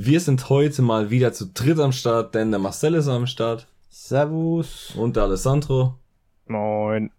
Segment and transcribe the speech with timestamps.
[0.00, 3.66] Wir sind heute mal wieder zu dritt am Start, denn der Marcel ist am Start.
[3.88, 4.94] Servus.
[4.94, 5.98] Und der Alessandro.
[6.46, 7.10] Moin.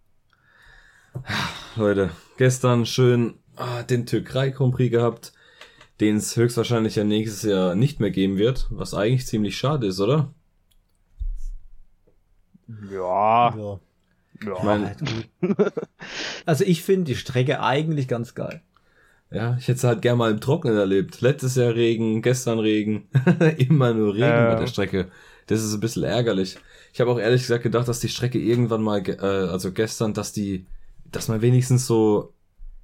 [1.75, 5.33] Leute, gestern schön ah, den Türkei Grand Prix gehabt,
[5.99, 9.99] den es höchstwahrscheinlich ja nächstes Jahr nicht mehr geben wird, was eigentlich ziemlich schade ist,
[9.99, 10.33] oder?
[12.89, 13.53] Ja.
[13.57, 13.80] Ja.
[14.41, 14.55] Ja.
[14.55, 14.95] Ich mein,
[16.45, 18.61] Also ich finde die Strecke eigentlich ganz geil.
[19.31, 21.22] Ja, ich hätte es halt gern mal im Trockenen erlebt.
[21.22, 23.08] Letztes Jahr Regen, gestern Regen,
[23.58, 24.53] immer nur Regen Ja.
[24.53, 25.08] bei der Strecke.
[25.47, 26.58] Das ist ein bisschen ärgerlich.
[26.94, 30.31] Ich habe auch ehrlich gesagt gedacht, dass die Strecke irgendwann mal, äh, also gestern, dass
[30.33, 30.66] die,
[31.11, 32.33] dass man wenigstens so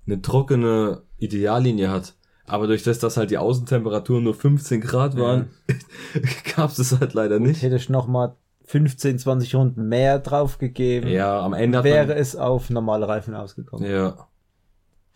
[0.05, 2.13] eine trockene Ideallinie hat.
[2.47, 5.49] Aber durch das, dass halt die Außentemperaturen nur 15 Grad waren,
[6.55, 7.63] gab es halt leider nicht.
[7.63, 12.17] Hätte ich noch mal 15, 20 Runden mehr drauf gegeben, Ja, am Ende wäre man,
[12.17, 13.89] es auf normale Reifen ausgekommen.
[13.89, 14.27] Ja.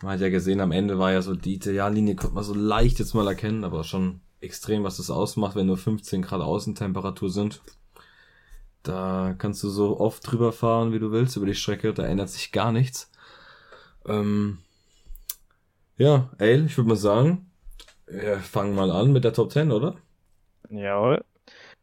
[0.02, 3.00] Man hat ja gesehen, am Ende war ja so die Ideallinie, konnte man so leicht
[3.00, 7.62] jetzt mal erkennen, aber schon extrem, was das ausmacht, wenn nur 15 Grad Außentemperatur sind.
[8.84, 12.30] Da kannst du so oft drüber fahren, wie du willst, über die Strecke, da ändert
[12.30, 13.12] sich gar nichts.
[14.08, 14.60] Ähm,
[15.98, 17.52] ja, ey, ich würde mal sagen,
[18.08, 19.96] wir fangen mal an mit der Top 10, oder?
[20.70, 21.24] Jawohl.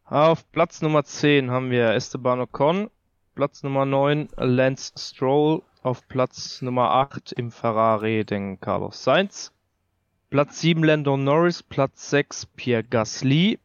[0.05, 2.91] Auf Platz Nummer 10 haben wir Esteban Ocon.
[3.35, 5.63] Platz Nummer 9 Lance Stroll.
[5.87, 9.53] Auf Platz Nummer 8 im Ferrari den Carlos Sainz.
[10.31, 11.63] Platz 7 Lando Norris.
[11.63, 13.61] Platz 6 Pierre Gasly.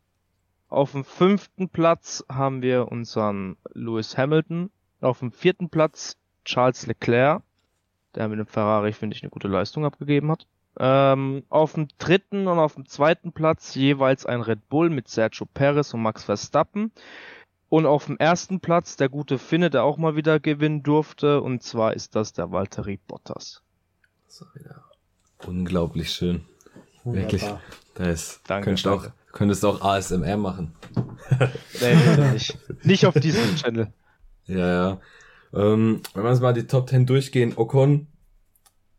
[0.70, 4.70] Auf dem fünften Platz haben wir unseren Lewis Hamilton.
[5.02, 7.42] Auf dem vierten Platz Charles Leclerc,
[8.14, 10.46] der mit dem Ferrari, finde ich, eine gute Leistung abgegeben hat.
[10.80, 15.48] Ähm, auf dem dritten und auf dem zweiten Platz jeweils ein Red Bull mit Sergio
[15.52, 16.92] Perez und Max Verstappen.
[17.72, 21.40] Und auf dem ersten Platz der gute Finne, der auch mal wieder gewinnen durfte.
[21.40, 23.62] Und zwar ist das der Valtteri Bottas.
[24.28, 24.84] So, ja.
[25.48, 26.44] Unglaublich schön.
[27.06, 27.44] Wirklich.
[27.44, 27.62] Wunderbar.
[27.96, 29.18] Da ist, Danke, könntest, auch, danke.
[29.32, 30.76] könntest auch ASMR machen.
[31.80, 32.58] Nee, nee, nicht.
[32.84, 33.88] nicht auf diesem Channel.
[34.48, 35.00] Ja, ja.
[35.54, 38.08] Ähm, wenn wir uns mal die Top 10 durchgehen, Ocon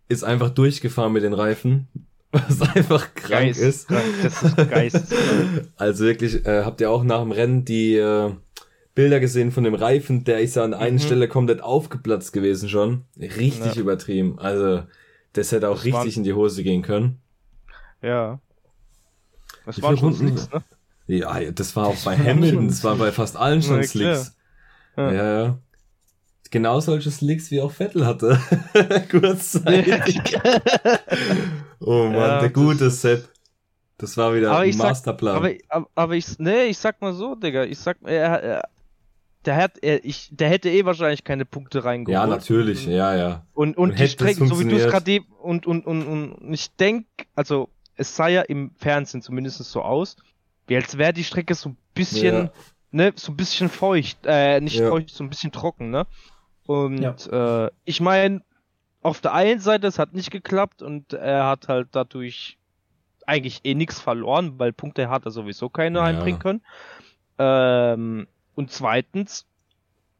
[0.08, 1.88] ist einfach durchgefahren mit den Reifen,
[2.32, 3.88] was einfach krank Geist, ist.
[3.88, 5.14] krank, das ist Geist.
[5.76, 8.32] Also wirklich, äh, habt ihr auch nach dem Rennen die äh,
[8.94, 10.98] Bilder gesehen von dem Reifen, der ist ja an einer Mhm.
[10.98, 13.04] Stelle komplett aufgeplatzt gewesen schon.
[13.19, 13.80] Richtig Ja.
[13.80, 14.38] übertrieben.
[14.38, 14.82] Also,
[15.32, 17.19] das hätte auch Das richtig in die Hose gehen können.
[18.02, 18.38] Ja.
[19.64, 20.28] Das Wie waren viele schon?
[20.36, 20.62] Slicks, ne?
[21.06, 24.36] Ja, das war auch bei Hamilton, das war bei fast allen schon Slicks.
[24.97, 25.12] Ja.
[25.12, 25.58] Ja.
[26.50, 28.38] Genau solche Slicks wie auch Vettel hatte.
[29.10, 30.20] Kurzzeitig.
[31.81, 33.28] oh Mann, Ja, der das gute Sepp.
[33.98, 35.36] Das war wieder Aber ein ich sag- Masterplan.
[35.36, 38.69] Aber, aber, aber ich, nee, ich sag mal so, Digga, ich sag, er, er,
[39.44, 42.14] der hat, er, ich, der hätte eh wahrscheinlich keine Punkte reingeholt.
[42.14, 43.47] ja, natürlich, ja, ja.
[43.54, 46.53] Und, Und und, die Strecke, so wie du es gerade eben, und, und, und, und
[46.54, 50.16] ich denk, also, es sah ja im Fernsehen zumindest so aus,
[50.66, 52.50] wie als wäre die Strecke so ein bisschen, Ja.
[52.91, 54.88] ne, so ein bisschen feucht, äh, nicht Ja.
[54.88, 56.06] feucht, so ein bisschen trocken, ne?
[56.66, 58.42] Und, äh, ich meine,
[59.02, 62.56] auf der einen Seite, es hat nicht geklappt und er hat halt dadurch
[63.26, 66.04] eigentlich eh nichts verloren, weil Punkte hat er sowieso keine Ja.
[66.04, 66.62] einbringen können.
[67.38, 69.46] Ähm, und zweitens,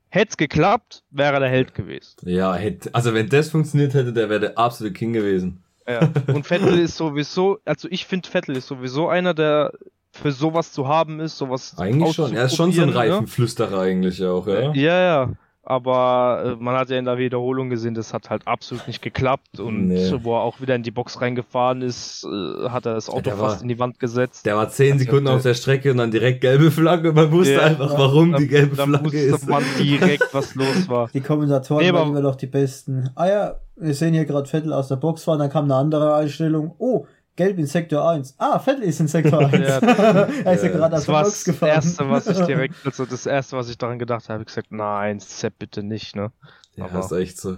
[0.09, 2.17] hätte es geklappt, wäre er der Held gewesen.
[2.23, 5.63] Ja, hätte, also wenn das funktioniert hätte, der wäre der absolute King gewesen.
[5.89, 6.11] Ja.
[6.29, 9.73] Und Vettel ist sowieso, also ich finde Vettel ist sowieso einer, der
[10.13, 12.35] für sowas zu haben ist, sowas Eigentlich schon.
[12.35, 12.95] Er ist schon so ein ne?
[12.95, 14.73] Reifenflüsterer eigentlich auch, ja.
[14.75, 15.33] Ja, ja.
[15.65, 19.61] Aber äh, man hat ja in der Wiederholung gesehen, das hat halt absolut nicht geklappt.
[19.61, 20.13] Und Nee.
[20.23, 23.39] wo er auch wieder in die Box reingefahren ist, äh, hat er das Auto der
[23.39, 24.45] war- fast in die Wand gesetzt.
[24.45, 27.13] Der war zehn Also, Sekunden auf der Strecke und dann direkt gelbe Flagge.
[27.13, 27.61] Man wusste Ja.
[27.61, 29.49] einfach, warum die gelbe dann Flagge wusste ist.
[29.49, 31.09] man direkt, was los war.
[31.15, 33.11] Die Kommentatoren Nee, waren immer noch die besten.
[33.15, 36.15] Ah ja, wir sehen hier gerade Vettel aus der Box fahren, dann kam eine andere
[36.17, 36.75] Einstellung.
[36.79, 37.07] Oh,
[37.37, 38.35] gelb in Sektor 1.
[38.39, 39.53] Ah, Vettel ist in Sektor 1.
[39.53, 39.79] Ja.
[39.79, 40.77] er ist ja, Ja.
[40.77, 41.71] gerade aus Das war Box das gefahren.
[41.71, 44.73] erste, was ich direkt, also das erste, was ich daran gedacht habe, hab ich gesagt,
[44.73, 46.33] nein, Sepp bitte nicht, ne?
[46.77, 47.57] Ja, Aber- ist echt so.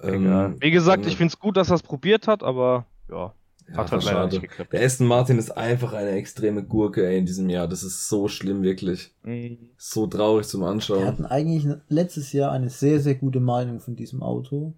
[0.00, 0.52] Egal.
[0.52, 3.34] Ähm, Wie gesagt, ich find's gut, dass er es probiert hat, aber ja,
[3.68, 4.28] ja, hat halt leider schade.
[4.36, 4.72] nicht geklappt.
[4.72, 7.66] Der Aston Martin ist einfach eine extreme Gurke ey, in diesem Jahr.
[7.66, 9.12] Das ist so schlimm, wirklich.
[9.24, 9.58] Mhm.
[9.76, 11.04] So traurig zum Wir Anschauen.
[11.04, 14.74] hatten eigentlich letztes Jahr eine sehr, sehr gute Meinung von diesem Auto.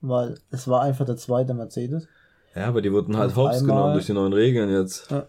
[0.00, 2.08] Weil es war einfach der zweite Mercedes.
[2.56, 5.10] Ja, aber die wurden halt hops genommen durch die neuen Regeln jetzt.
[5.10, 5.26] Ja,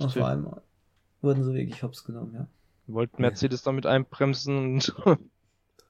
[0.00, 0.62] auf einmal.
[1.22, 2.46] wurden sie wirklich hops genommen, ja.
[2.86, 4.94] Wollten Mercedes damit einbremsen und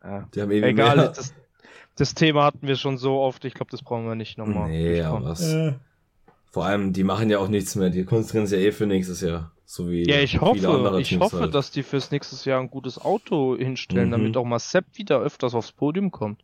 [0.02, 0.28] ja.
[0.34, 1.34] Die haben eben Egal, mehr- das,
[1.96, 4.68] das Thema hatten wir schon so oft, ich glaube, das brauchen wir nicht nochmal.
[4.68, 5.54] Nee, aber was.
[6.50, 7.90] Vor allem, die machen ja auch nichts mehr.
[7.90, 9.52] Die konzentrieren sich ja eh für nächstes Jahr.
[9.66, 11.54] So wie Ja, ich viele hoffe, andere ich Teams hoffe, halt.
[11.54, 14.12] dass die fürs nächstes Jahr ein gutes Auto hinstellen, Mhm.
[14.12, 16.42] damit auch mal Sepp wieder öfters aufs Podium kommt.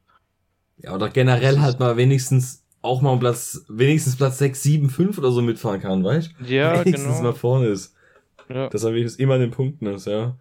[0.76, 5.18] Ja, oder generell halt mal wenigstens auch mal um Platz, wenigstens Platz 6, 7, 5
[5.18, 7.22] oder so mitfahren kann, weißt Ja, Wenigstens genau.
[7.22, 7.94] mal vorne ist.
[8.48, 10.36] Ja, Dass er wenigstens immer in den Punkten ist, ja.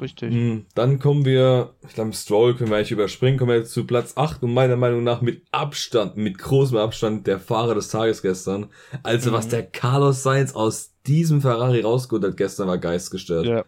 [0.00, 0.32] richtig.
[0.34, 3.86] Hm, Dann kommen wir, ich glaube, Stroll können wir eigentlich überspringen, kommen wir jetzt zu
[3.86, 8.20] Platz 8 und meiner Meinung nach mit Abstand, mit großem Abstand der Fahrer des Tages
[8.20, 8.66] gestern.
[9.04, 9.50] Also was Mhm.
[9.50, 13.46] der Carlos Sainz aus diesem Ferrari rausgeholt hat gestern, war geistgestört.
[13.46, 13.64] Ja.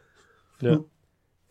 [0.60, 0.80] Ja.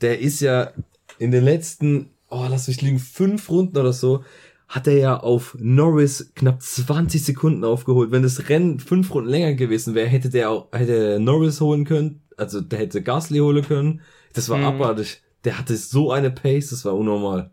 [0.01, 0.71] Der ist ja
[1.17, 4.23] in den letzten, oh, lass mich liegen, fünf Runden oder so,
[4.67, 8.11] hat er ja auf Norris knapp 20 Sekunden aufgeholt.
[8.11, 11.85] Wenn das Rennen fünf Runden länger gewesen wäre, hätte der auch, hätte er Norris holen
[11.85, 14.01] können, also der hätte Gasly holen können.
[14.33, 14.65] Das war Mhm.
[14.65, 15.21] abartig.
[15.45, 17.51] Der hatte so eine Pace, das war unnormal.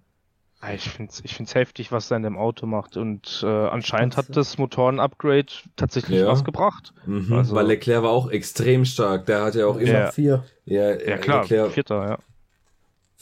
[0.60, 2.96] Ah, Ich find's, ich find's heftig, was er in dem Auto macht.
[2.96, 5.46] Und äh, anscheinend hat das Motoren-Upgrade
[5.76, 6.26] tatsächlich Ja.
[6.26, 6.94] was gebracht.
[7.06, 7.32] Mhm.
[7.34, 9.26] Also- Weil Leclerc war auch extrem stark.
[9.26, 10.10] Der hat ja auch immer, Ja.
[10.10, 10.42] Vier.
[10.64, 12.18] ja, Ja klar, Leclerc, Vierter, ja.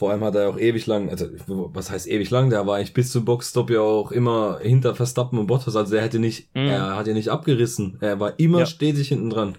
[0.03, 2.93] Vor allem hat er auch ewig lang, also was heißt ewig lang, der war eigentlich
[2.93, 6.67] bis zum Boxstop ja auch immer hinter Verstappen und Bottas, also er hätte nicht, Mhm.
[6.67, 8.67] er hat ja nicht abgerissen, er war immer Ja.
[8.67, 9.55] stetig hinten dran.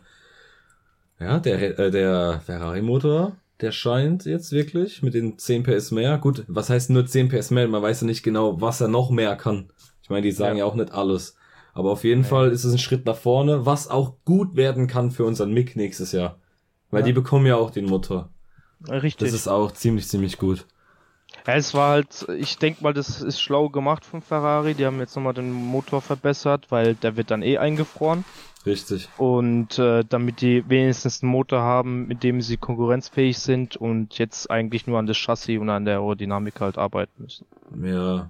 [1.18, 6.44] Ja, der, äh, der Ferrari-Motor, der scheint jetzt wirklich mit den 10 PS mehr, gut,
[6.50, 9.38] was heißt nur 10 PS mehr, man weiß ja nicht genau, was er noch mehr
[9.38, 9.70] kann.
[10.02, 10.70] Ich meine, die sagen ja, Ja.
[10.70, 11.38] auch nicht alles.
[11.74, 12.28] Aber auf jeden Nee.
[12.28, 15.78] Fall ist es ein Schritt nach vorne, was auch gut werden kann für unseren Mick
[15.78, 16.38] nächstes Jahr.
[16.92, 17.06] Weil Ja.
[17.06, 18.30] die bekommen ja auch den Motor.
[18.90, 19.28] Richtig.
[19.30, 20.66] Das ist auch ziemlich, ziemlich gut.
[21.48, 24.76] Ja, es war halt, ich denke mal, das ist schlau gemacht von Ferrari.
[24.76, 28.24] Die haben jetzt nochmal den Motor verbessert, weil der wird dann eh eingefroren.
[28.66, 29.10] Richtig.
[29.18, 34.50] Und äh, damit die wenigstens einen Motor haben, mit dem sie konkurrenzfähig sind und jetzt
[34.50, 37.46] eigentlich nur an das Chassis und an der Aerodynamik halt arbeiten müssen.
[37.84, 38.30] Ja.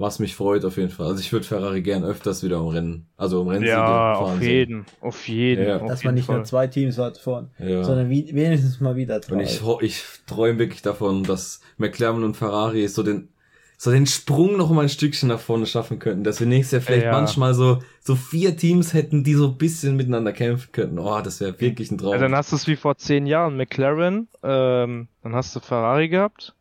[0.00, 1.08] Was mich freut auf jeden Fall.
[1.08, 4.38] Also ich würde Ferrari gern öfters wieder im Rennen, also im Rennen Ja, fahren auf
[4.38, 4.48] sehen.
[4.48, 5.66] jeden, auf jeden.
[5.66, 5.76] Ja.
[5.80, 6.36] auf Dass jeden man nicht Fall.
[6.36, 7.82] nur zwei Teams hat vorne, Ja.
[7.82, 9.34] sondern wie, wenigstens mal wieder drei.
[9.34, 13.28] Und ich, ho- ich träume wirklich davon, dass McLaren und Ferrari so den,
[13.76, 16.82] so den Sprung noch mal ein Stückchen nach vorne schaffen könnten, dass wir nächstes Jahr
[16.82, 17.12] vielleicht Ja.
[17.12, 21.00] manchmal so, so vier Teams hätten, die so ein bisschen miteinander kämpfen könnten.
[21.00, 22.12] Oh, das wäre wirklich ein Traum.
[22.12, 26.08] Ja, dann hast du es wie vor zehn Jahren McLaren, ähm, dann hast du Ferrari
[26.08, 26.54] gehabt,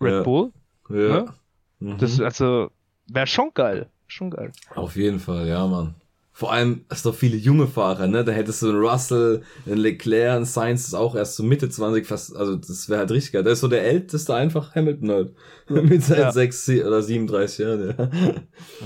[0.00, 0.22] Red Ja.
[0.22, 0.50] Bull.
[0.88, 1.34] ja.
[1.80, 1.98] Mhm.
[1.98, 2.70] Das also
[3.08, 4.52] wäre schon geil, schon geil.
[4.74, 5.94] Auf jeden Fall, ja, Mann.
[6.32, 8.24] Vor allem, es doch viele junge Fahrer, ne?
[8.24, 11.68] Da hättest du einen Russell, einen Leclerc, einen Sainz, das ist auch erst so Mitte
[11.68, 13.42] 20, fast, also das wäre halt richtig geil.
[13.42, 15.34] Da ist so der älteste einfach Hamilton halt.
[15.68, 16.32] Mit seinen Ja.
[16.32, 18.10] 6 oder 37 Jahren, ja.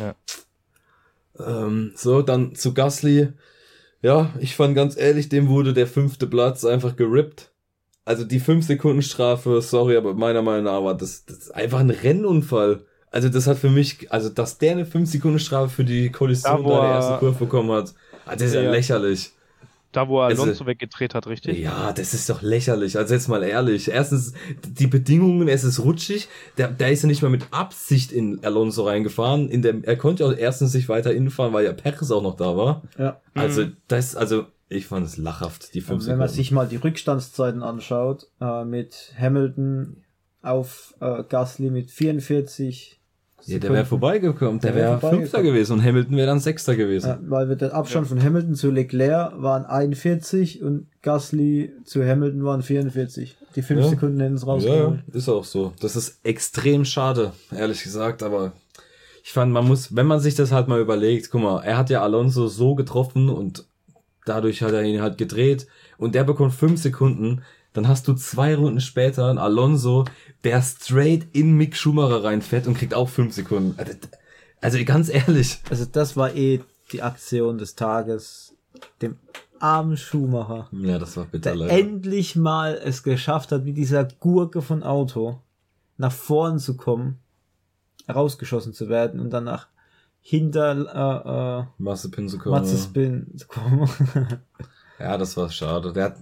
[0.00, 0.14] Ja.
[1.38, 3.28] Ähm, so, dann zu Gasly.
[4.02, 7.52] Ja, ich fand ganz ehrlich, dem wurde der fünfte Platz einfach gerippt.
[8.04, 11.78] Also die 5 Sekunden Strafe, sorry, aber meiner Meinung nach war das, das ist einfach
[11.80, 12.80] ein Rennunfall.
[13.10, 16.62] Also das hat für mich, also dass der eine 5 Sekunden Strafe für die Kollision
[16.64, 17.94] Da, da in der er- ersten Kurve bekommen hat,
[18.26, 18.70] ah, das ist ja, Ja.
[18.70, 19.30] lächerlich.
[19.92, 21.56] Da, wo er Also- Alonso weggedreht hat, richtig?
[21.60, 22.98] Ja, das ist doch lächerlich.
[22.98, 23.88] Also jetzt mal ehrlich.
[23.88, 24.32] Erstens,
[24.68, 26.28] die Bedingungen, es ist rutschig.
[26.58, 29.48] Der, der ist ja nicht mal mit Absicht in Alonso reingefahren.
[29.48, 32.56] In dem, er konnte auch erstens sich weiter infahren, weil ja Perez auch noch da
[32.56, 32.82] war.
[32.98, 33.20] ja.
[33.34, 33.76] Also, Mhm.
[33.86, 36.36] das, also, ich fand es lachhaft, die fünf Und wenn man Sekunden.
[36.36, 39.98] sich mal die Rückstandszeiten anschaut, äh, mit Hamilton
[40.42, 43.00] auf äh, Gasly mit 44
[43.46, 44.58] ja, der wäre vorbeigekommen.
[44.60, 45.16] Der, Der wär wäre.
[45.16, 47.08] Fünfter gewesen und Hamilton wäre dann Sechster gewesen.
[47.08, 52.42] Ja, weil wir der Abstand von Hamilton zu Leclerc waren 41 und Gasly zu Hamilton
[52.44, 53.36] waren 44.
[53.54, 53.88] Die 5 Ja.
[53.90, 55.00] Sekunden hätten es Ja, rausgeholt.
[55.12, 55.74] ist auch so.
[55.80, 58.52] Das ist extrem schade, ehrlich gesagt, aber
[59.22, 61.90] ich fand, man muss, wenn man sich das halt mal überlegt, guck mal, er hat
[61.90, 63.66] ja Alonso so getroffen und
[64.24, 65.66] dadurch hat er ihn halt gedreht
[65.98, 70.04] und der bekommt fünf Sekunden, dann hast du zwei Runden später einen Alonso,
[70.44, 73.74] der straight in Mick Schumacher reinfährt und kriegt auch fünf Sekunden.
[73.76, 73.92] Also,
[74.60, 76.60] Also ganz ehrlich, Also das war eh
[76.92, 78.54] die Aktion des Tages.
[79.02, 79.16] Dem
[79.58, 80.68] armen Schumacher.
[80.72, 81.72] ja, das war bitter der leider.
[81.72, 85.40] endlich mal es geschafft hat, mit dieser Gurke von Auto
[85.96, 87.18] nach vorn zu kommen,
[88.12, 89.68] rausgeschossen zu werden und danach
[90.26, 92.54] hinter äh, Massepin zu äh, kommen.
[92.56, 93.88] Matzespin zu kommen.
[94.98, 95.92] Ja, das war schade.
[95.92, 96.16] Der hat,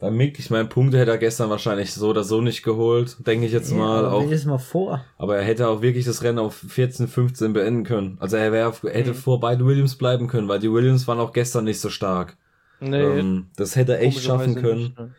[0.00, 3.46] bei Mick, ich meine, Punkte hätte er gestern wahrscheinlich so oder so nicht geholt, denke
[3.46, 4.04] ich jetzt mal.
[4.04, 5.04] aber auch, das mal vor.
[5.16, 8.16] aber er hätte auch wirklich das Rennen auf 14, 15 beenden können.
[8.20, 11.32] Also er wäre, auf- hätte vor beiden Williams bleiben können, weil die Williams waren auch
[11.32, 12.36] gestern nicht so stark.
[12.80, 14.82] Nee, Ähm, das hätte er echt schaffen können.
[14.82, 15.10] nicht, ne?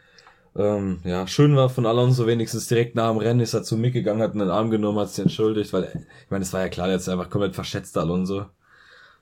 [0.56, 3.94] Ähm, ja, schön war von Alonso wenigstens direkt nach dem Rennen ist er zu Mick
[3.94, 5.84] gegangen, hat einen Arm genommen, hat sich entschuldigt, weil,
[6.26, 8.46] ich meine, es war ja klar, jetzt einfach komplett verschätzt, Alonso.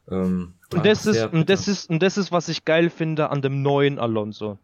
[0.09, 3.41] Ähm, Und das ist, und das ist, und das ist, was ich geil finde an
[3.43, 4.57] dem neuen Alonso.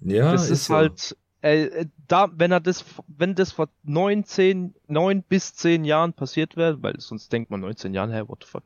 [0.00, 0.74] Ja, das ist, so.
[0.74, 6.12] halt, äh, da, wenn er das, wenn das vor neun, zehn, neun bis zehn Jahren
[6.12, 8.64] passiert wäre, weil sonst denkt man 19 Jahren, hey, what the fuck,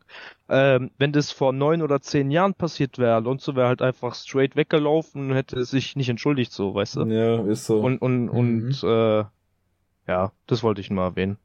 [0.49, 4.57] ähm, wenn das vor neun oder zehn Jahren passiert wäre, Alonso wäre halt einfach straight
[4.57, 7.05] weggelaufen und hätte sich nicht entschuldigt, so, weißt du?
[7.07, 7.81] Ja, ist so.
[7.81, 8.31] Und, und, Mhm.
[8.31, 9.25] und, äh,
[10.07, 11.39] ja, das wollte ich nur erwähnen.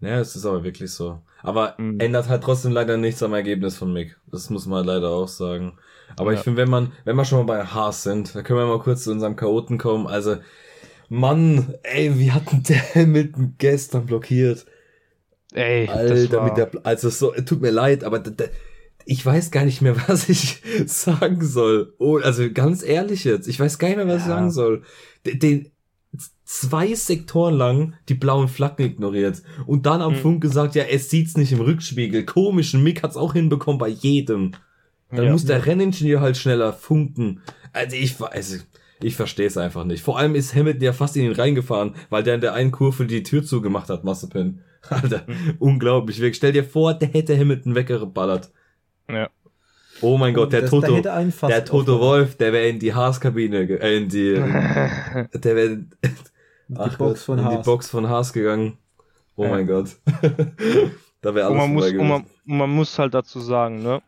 [0.00, 1.20] Ja, es ist aber wirklich so.
[1.42, 2.00] Aber Mhm.
[2.00, 4.16] ändert halt trotzdem leider nichts am Ergebnis von Mick.
[4.30, 5.78] Das muss man leider auch sagen.
[6.16, 6.38] Aber Ja.
[6.38, 8.80] ich finde, wenn man, wenn wir schon mal bei Haas sind, da können wir mal
[8.80, 10.06] kurz zu unserem Chaoten kommen.
[10.06, 10.36] Also,
[11.08, 14.66] Mann, ey, wie hat denn der Hamilton gestern blockiert?
[15.54, 18.22] Ey, Alter, war, mit der, also so, tut mir leid, aber
[19.04, 21.94] ich weiß gar nicht mehr, was ich sagen soll.
[21.98, 24.34] Oh, also ganz ehrlich jetzt, ich weiß gar nicht mehr, was ich Ja.
[24.36, 24.82] sagen soll.
[25.24, 25.70] Den
[26.44, 30.20] zwei Sektoren lang die blauen Flaggen ignoriert und dann am Hm.
[30.20, 32.24] Funk gesagt, ja, es sieht's nicht im Rückspiegel.
[32.24, 34.52] Komisch, ein Mick hat's auch hinbekommen bei jedem.
[35.10, 35.32] Dann Ja.
[35.32, 37.40] muss der Renningenieur halt schneller funken.
[37.72, 38.66] Also ich weiß,
[39.02, 40.02] ich verstehe es einfach nicht.
[40.02, 43.06] Vor allem ist Hamilton ja fast in ihn reingefahren, weil der in der einen Kurve
[43.06, 44.60] die Tür zugemacht hat, Mazepin.
[44.88, 45.54] Alter, Mhm.
[45.58, 46.18] unglaublich.
[46.20, 46.36] Wirklich.
[46.36, 48.50] Stell dir vor, der hätte Hamilton weggeballert.
[49.10, 49.28] Ja.
[50.02, 52.00] Oh mein Gott, der Toto, der Toto.
[52.00, 55.90] Wolf, der wäre in die Haas-Kabine, äh, in die, der wäre in
[56.68, 57.64] Die Box von in die Haas.
[57.66, 58.78] Box von Haas gegangen.
[59.36, 59.50] Oh Ja.
[59.50, 59.96] mein Gott.
[61.22, 64.02] da wäre Und alles man muss, und man, und man muss halt dazu sagen, ne,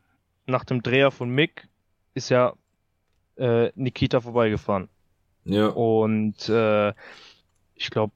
[0.46, 1.68] nach dem Dreher von Mick
[2.14, 2.54] ist ja
[3.36, 4.88] äh, Nikita vorbeigefahren.
[5.44, 5.68] Ja.
[5.68, 6.92] Und äh,
[7.74, 8.12] ich glaube,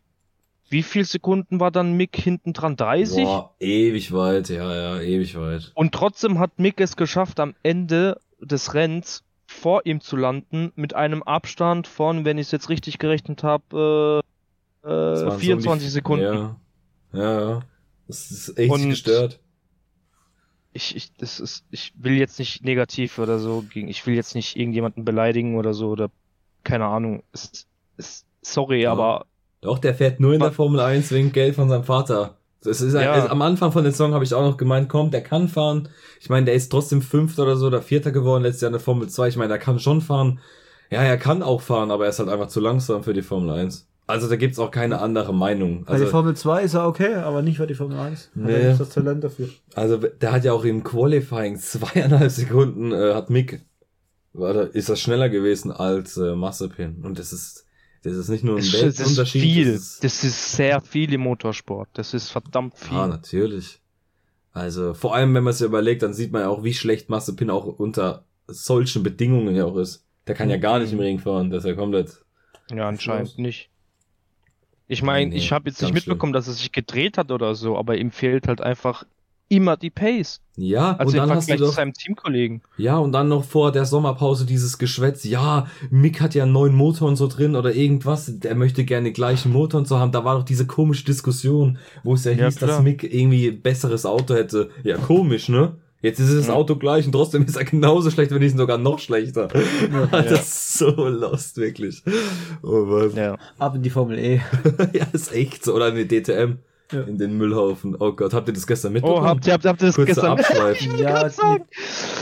[0.72, 2.76] wie viel Sekunden war dann Mick hinten dran?
[2.76, 3.24] 30?
[3.24, 5.70] Boah, ewig weit, ja, ja, ewig weit.
[5.74, 10.94] Und trotzdem hat Mick es geschafft, am Ende des Rennens vor ihm zu landen, mit
[10.94, 14.22] einem Abstand von, wenn ich es jetzt richtig gerechnet habe,
[14.84, 16.24] äh, äh, waren so 24 die- Sekunden.
[16.24, 16.56] Ja,
[17.12, 17.60] ja, ja.
[18.08, 19.38] Das ist echt Und- gestört.
[20.72, 24.34] ich, ich, das ist, ich will jetzt nicht negativ oder so gegen, ich will jetzt
[24.34, 26.10] nicht irgendjemanden beleidigen oder so oder
[26.64, 27.22] keine Ahnung.
[27.32, 27.66] Es,
[27.98, 28.92] es, sorry, Ja.
[28.92, 29.26] aber
[29.62, 32.36] Doch, der fährt nur in der Formel 1 wegen Geld von seinem Vater.
[32.62, 33.12] Das ist Ja.
[33.12, 35.88] also am Anfang von der Saison habe ich auch noch gemeint, komm, der kann fahren.
[36.20, 38.80] Ich meine, der ist trotzdem Fünfter oder so oder Vierter geworden letztes Jahr in der
[38.80, 39.28] Formel 2.
[39.28, 40.38] Ich meine, der kann schon fahren.
[40.90, 43.50] Ja, er kann auch fahren, aber er ist halt einfach zu langsam für die Formel
[43.50, 43.88] 1.
[44.08, 45.84] Also da gibt's auch keine andere Meinung.
[45.84, 48.26] Bei der Also, Formel 2 ist er okay, aber nicht bei der Formel 1.
[48.26, 48.52] Hat Nee.
[48.52, 49.48] er nicht das Talent dafür.
[49.74, 53.64] also der hat ja auch im Qualifying zweieinhalb Sekunden, äh, hat Mick,
[54.32, 57.00] warte, ist das schneller gewesen als äh, Mazepin.
[57.04, 57.64] Und das ist,
[58.02, 59.72] das ist nicht nur ein es, es ist viel.
[59.72, 61.88] das ist- Das ist sehr viel im Motorsport.
[61.94, 62.96] Das ist verdammt viel.
[62.96, 63.80] Ja, natürlich.
[64.52, 67.48] Also, vor allem, wenn man sich überlegt, dann sieht man ja auch, wie schlecht Mazepin
[67.50, 70.04] auch unter solchen Bedingungen ja auch ist.
[70.26, 72.22] Der kann ja gar nicht im Ring fahren, das ist ja komplett.
[72.70, 73.70] Ja, anscheinend nicht.
[74.88, 77.78] Ich meine, Nee, ich habe jetzt nicht mitbekommen, dass er sich gedreht hat oder so,
[77.78, 79.04] aber ihm fehlt halt einfach
[79.52, 80.40] immer die Pace.
[80.56, 82.62] Ja, Also und dann hast du Vergleich zu doch, seinem Teamkollegen.
[82.76, 86.74] ja, und dann noch vor der Sommerpause dieses Geschwätz, ja, Mick hat ja einen neuen
[86.74, 90.12] Motor und so drin oder irgendwas, der möchte gerne den gleichen Motor und so haben.
[90.12, 92.82] Da war doch diese komische Diskussion, wo es ja Ja, hieß, dass klar.
[92.82, 94.70] Mick irgendwie ein besseres Auto hätte.
[94.84, 95.76] Ja, komisch, ne?
[96.02, 96.54] Jetzt ist das Ja.
[96.54, 99.48] Auto gleich und trotzdem ist er genauso schlecht, wenn nicht sogar noch schlechter.
[100.10, 100.36] das Ja.
[100.36, 102.02] ist so lost, wirklich.
[102.62, 103.12] Oh Mann.
[103.14, 103.36] Ja.
[103.58, 104.40] Ab in die Formel E.
[104.92, 105.74] ja, ist echt so.
[105.74, 106.58] Oder in die DTM.
[106.92, 107.00] Ja.
[107.02, 107.96] In den Müllhaufen.
[107.98, 109.22] Oh Gott, habt ihr das gestern mitbekommen?
[109.24, 110.80] Oh, habt ihr, habt, habt ihr das Kurzer gestern Abschweif.
[110.98, 111.64] Ja, sagen.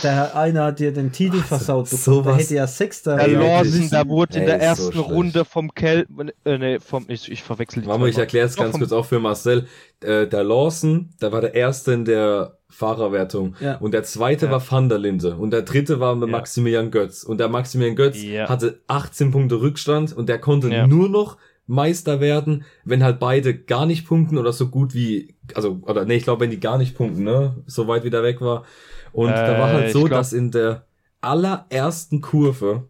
[0.03, 1.89] der eine hat dir den Titel versaut.
[1.89, 2.25] so- bekommen.
[2.25, 3.35] Der sowas- hätte ja Sechster Der Ey.
[3.35, 5.11] Lawson, da wurde in der so ersten schlecht.
[5.11, 6.07] Runde vom Kel,
[6.45, 9.05] äh, nee, vom, ich, ich verwechsel die Warte mal, ich erkläre es ganz kurz auch
[9.07, 9.67] für Marcel.
[10.03, 13.57] Äh, der Lawson, der war der Erste in der Fahrerwertung.
[13.61, 13.77] Ja.
[13.79, 14.53] Und der Zweite Ja.
[14.53, 15.35] war Van der Linde.
[15.37, 16.37] Und der Dritte war mit Ja.
[16.37, 17.25] Maximilian Götz.
[17.25, 18.49] Und der Maximilian Götz Ja.
[18.49, 20.87] hatte 18 Punkte Rückstand und der konnte Ja.
[20.87, 21.37] nur noch
[21.71, 26.17] Meister werden, wenn halt beide gar nicht punkten oder so gut wie, also, oder nee,
[26.17, 28.65] ich glaube, wenn die gar nicht punkten, ne, so weit wieder weg war.
[29.12, 30.85] Und da war Äh, halt ich so, glaub- dass in der
[31.21, 32.89] allerersten Kurve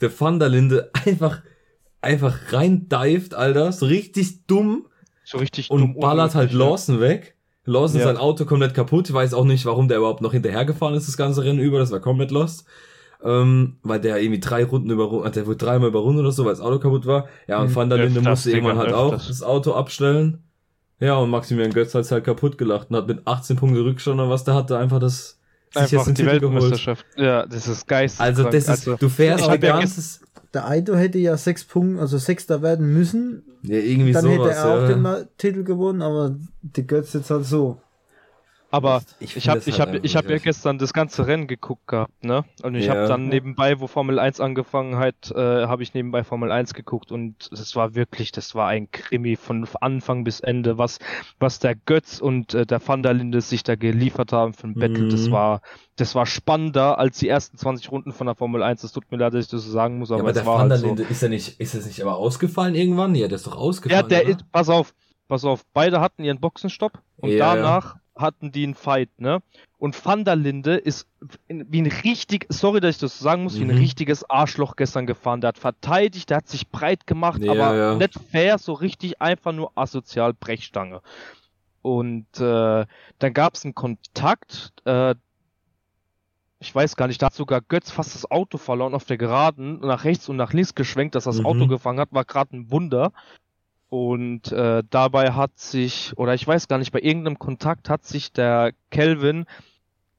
[0.00, 1.42] der Van der Linde einfach,
[2.00, 4.86] einfach rein dived, Alter, so richtig dumm
[5.24, 7.34] so richtig und dumm ballert halt unmöglich, Lawson weg.
[7.66, 8.06] Lawson Ja.
[8.06, 9.08] sein Auto komplett kaputt.
[9.08, 11.78] Ich weiß auch nicht, warum der überhaupt noch hinterhergefahren ist, das ganze Rennen über.
[11.78, 12.64] Das war komplett lost.
[13.22, 16.60] Ähm, weil der irgendwie drei Runden über, der wurde dreimal überrundet oder so, weil das
[16.62, 17.28] Auto kaputt war.
[17.46, 17.74] Ja, und Mhm.
[17.74, 20.42] Van der Linde musste irgendwann halt auch das Auto abstellen.
[21.00, 24.30] Ja, und Maximilian Götz hat's halt kaputt gelacht und hat mit 18 Punkten Rückstand oder
[24.30, 25.38] was der hatte, einfach das,
[25.72, 26.54] sich jetzt Einfach den die Titel geholt.
[26.62, 27.06] Weltmeisterschaft.
[27.16, 28.20] Ja, das ist geistig.
[28.20, 30.20] Also das ist, du fährst ich ein ganzes,
[30.52, 33.42] Der Aito hätte ja sechs Punkte, also Sechster werden müssen.
[33.62, 34.94] ja, irgendwie Dann hätte sowas, er auch ja.
[34.94, 37.80] den Titel gewonnen, aber die Götz jetzt halt so.
[38.72, 41.46] Aber Ich ich habe das ich halt hab, ich hab ja gestern das ganze Rennen
[41.48, 42.44] geguckt gehabt, ne?
[42.62, 42.90] Und ich Ja.
[42.90, 47.10] habe dann nebenbei, wo Formel 1 angefangen hat, äh, habe ich nebenbei Formel 1 geguckt
[47.12, 50.98] und es war wirklich, das war ein Krimi von Anfang bis Ende, was
[51.40, 54.76] was der Götz und äh, der Van der Linde sich da geliefert haben für ein
[54.76, 55.32] Battle, das Mhm.
[55.32, 55.62] war
[55.96, 58.82] das war spannender als die ersten 20 Runden von der Formel 1.
[58.82, 60.46] Das tut mir leid, dass ich das so sagen muss, Ja, aber, aber es der
[60.46, 60.96] war Van halt der so.
[60.96, 63.14] Linde, ist er nicht, ist er nicht aber ausgefallen irgendwann?
[63.14, 64.02] Ja, der ist doch Ja, ausgefallen.
[64.02, 64.26] der oder?
[64.26, 64.94] ist, pass auf,
[65.28, 69.42] pass auf, beide hatten ihren Boxenstopp und Ja, danach hatten die einen Fight, ne?
[69.78, 71.06] Und Van der Linde ist
[71.48, 73.78] wie ein richtig, sorry, dass ich das so sagen muss, wie ein Mhm.
[73.78, 75.40] richtiges Arschloch gestern gefahren.
[75.40, 77.94] Der hat verteidigt, der hat sich breit gemacht, Ja, aber ja.
[77.96, 81.00] nicht fair, so richtig einfach nur asozial Brechstange.
[81.82, 82.84] Und äh,
[83.18, 85.14] dann gab es einen Kontakt, äh,
[86.58, 89.80] ich weiß gar nicht, da hat sogar Götz fast das Auto verloren auf der Geraden,
[89.80, 91.46] nach rechts und nach links geschwenkt, dass das Mhm.
[91.46, 93.12] Auto gefangen hat, war gerade ein Wunder.
[93.90, 98.32] Und äh, dabei hat sich, oder ich weiß gar nicht, bei irgendeinem Kontakt hat sich
[98.32, 99.46] der Kelvin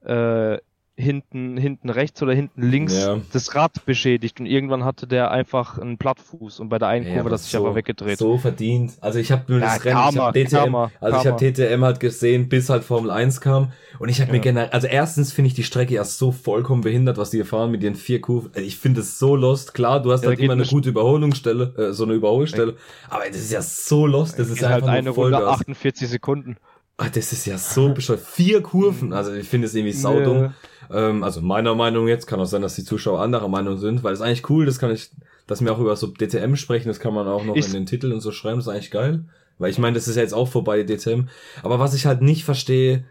[0.04, 0.58] äh,
[0.94, 3.20] hinten, hinten rechts oder hinten links Ja.
[3.32, 7.12] das Rad beschädigt und irgendwann hatte der einfach einen Plattfuß und bei der einen Ja,
[7.14, 8.18] Kurve aber er sich so, einfach weggedreht.
[8.18, 8.92] So verdient.
[9.00, 11.30] Also ich habe nur Ja, das Rennen, ich habe DTM, Karma, also ich Karma.
[11.30, 13.72] habe DTM halt gesehen, bis halt Formel 1 kam.
[13.98, 17.16] Und ich habe mir generell, also erstens finde ich die Strecke ja so vollkommen behindert,
[17.16, 18.50] was die hier fahren mit ihren vier Kurven.
[18.54, 19.74] Also Ich finde es so lost.
[19.74, 22.76] Klar, du hast Ja, halt immer eine gute Überholungsstelle, äh, so eine Überholstelle.
[23.08, 25.60] Aber das ist ja so lost, das ist halt einfach eine nur Runde Vollgas.
[25.60, 26.56] 48 Sekunden.
[26.98, 28.20] Ah, das ist ja so bescheuert.
[28.20, 29.12] Vier Kurven.
[29.12, 30.54] Also ich finde es irgendwie saudumm.
[30.92, 34.12] Ähm, also meiner Meinung jetzt, kann auch sein, dass die Zuschauer anderer Meinung sind, weil
[34.14, 35.10] es eigentlich cool, das kann ich,
[35.46, 37.86] dass wir auch über so DTM sprechen, das kann man auch noch Ist- in den
[37.86, 39.24] Titel und so schreiben, das ist eigentlich geil.
[39.58, 41.28] Weil ich meine, das ist ja jetzt auch vorbei, DTM.
[41.62, 43.04] Aber was ich halt nicht verstehe,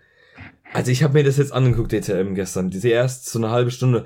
[0.73, 4.05] also ich habe mir das jetzt angeguckt, DTM gestern, diese erst so eine halbe Stunde,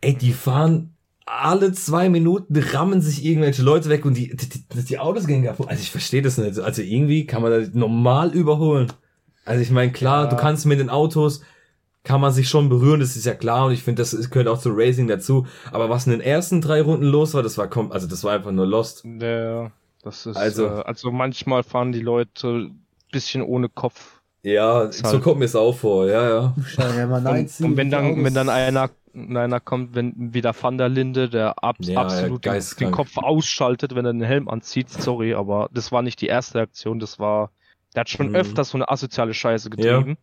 [0.00, 0.90] ey, die fahren
[1.26, 5.42] alle zwei Minuten rammen sich irgendwelche Leute weg und die, die, die, die Autos gehen
[5.44, 5.68] kaputt.
[5.68, 6.58] Also ich verstehe das nicht.
[6.58, 8.92] Also irgendwie kann man da normal überholen.
[9.46, 10.30] Also ich meine, klar, Ja.
[10.30, 11.40] du kannst mit den Autos,
[12.04, 14.58] kann man sich schon berühren, das ist ja klar und ich finde, das gehört auch
[14.58, 15.46] zu Racing dazu.
[15.72, 18.34] Aber was in den ersten drei Runden los war, das war kom also das war
[18.34, 19.04] einfach nur lost.
[19.04, 19.70] Ja,
[20.02, 22.70] das ist Also- äh, also manchmal fahren die Leute
[23.10, 24.20] bisschen ohne Kopf.
[24.42, 26.54] Ja, Ist so halt- kommt mir es auch vor, ja, ja.
[26.66, 30.90] Schau ja Und, und wenn dann, wenn dann einer, einer kommt, wenn wieder Van der
[30.90, 32.90] Linde, der ab, Ja, ja, absolut den, den.
[32.90, 36.98] Kopf ausschaltet, wenn er den Helm anzieht, sorry, aber das war nicht die erste Aktion,
[36.98, 37.50] das war,
[37.94, 38.34] der hat schon Mhm.
[38.34, 40.18] öfters so eine asoziale Scheiße getrieben.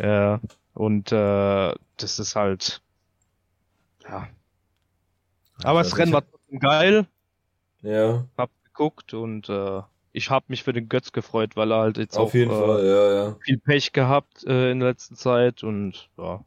[0.00, 0.40] Ja.
[0.74, 2.80] Und äh, das ist halt,
[4.04, 4.28] ja.
[5.64, 7.06] Aber Also das Rennen war trotzdem geil.
[7.82, 9.82] Ja, hab geguckt und äh,
[10.12, 12.54] ich habe mich für den Götz gefreut, weil er halt jetzt auf auch jeden äh,
[12.54, 13.36] Fall, ja, ja.
[13.44, 16.44] viel Pech gehabt äh, in der letzten Zeit und ja.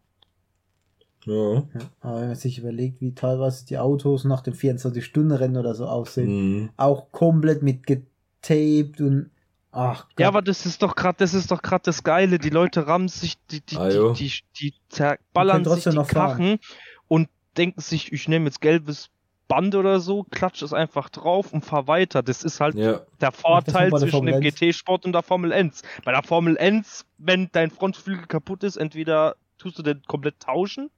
[1.25, 1.53] ja.
[1.53, 1.63] Ja,
[2.01, 6.29] aber wenn man sich überlegt, wie teilweise die Autos nach dem 24-Stunden-Rennen oder so aussehen,
[6.61, 6.69] Mhm.
[6.77, 9.31] auch komplett mit getaped und
[9.75, 10.25] ach Ja, Gott.
[10.27, 12.39] aber das ist doch gerade, das ist doch gerade das Geile.
[12.39, 16.07] Die Leute rammen sich, die, die, Ah, die, die, die zerballern sich die fahren.
[16.07, 16.59] Krachen
[17.07, 19.09] und denken sich, ich nehme jetzt gelbes
[19.47, 22.23] Band oder so, klatsch es einfach drauf und fahr weiter.
[22.23, 24.55] Das ist halt Ja, der Vorteil zwischen dem Formel 1.
[24.55, 25.83] GT-Sport und der Formel 1.
[26.03, 30.89] Bei der Formel 1, wenn dein Frontflügel kaputt ist, entweder tust du den komplett tauschen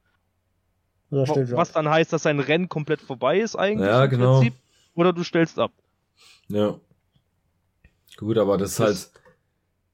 [1.10, 4.40] was dann heißt, dass ein Rennen komplett vorbei ist eigentlich Ja, im genau.
[4.40, 4.54] Prinzip.
[4.94, 5.72] Oder du stellst ab.
[6.50, 6.76] ja.
[8.18, 8.96] Gut, aber das ist halt,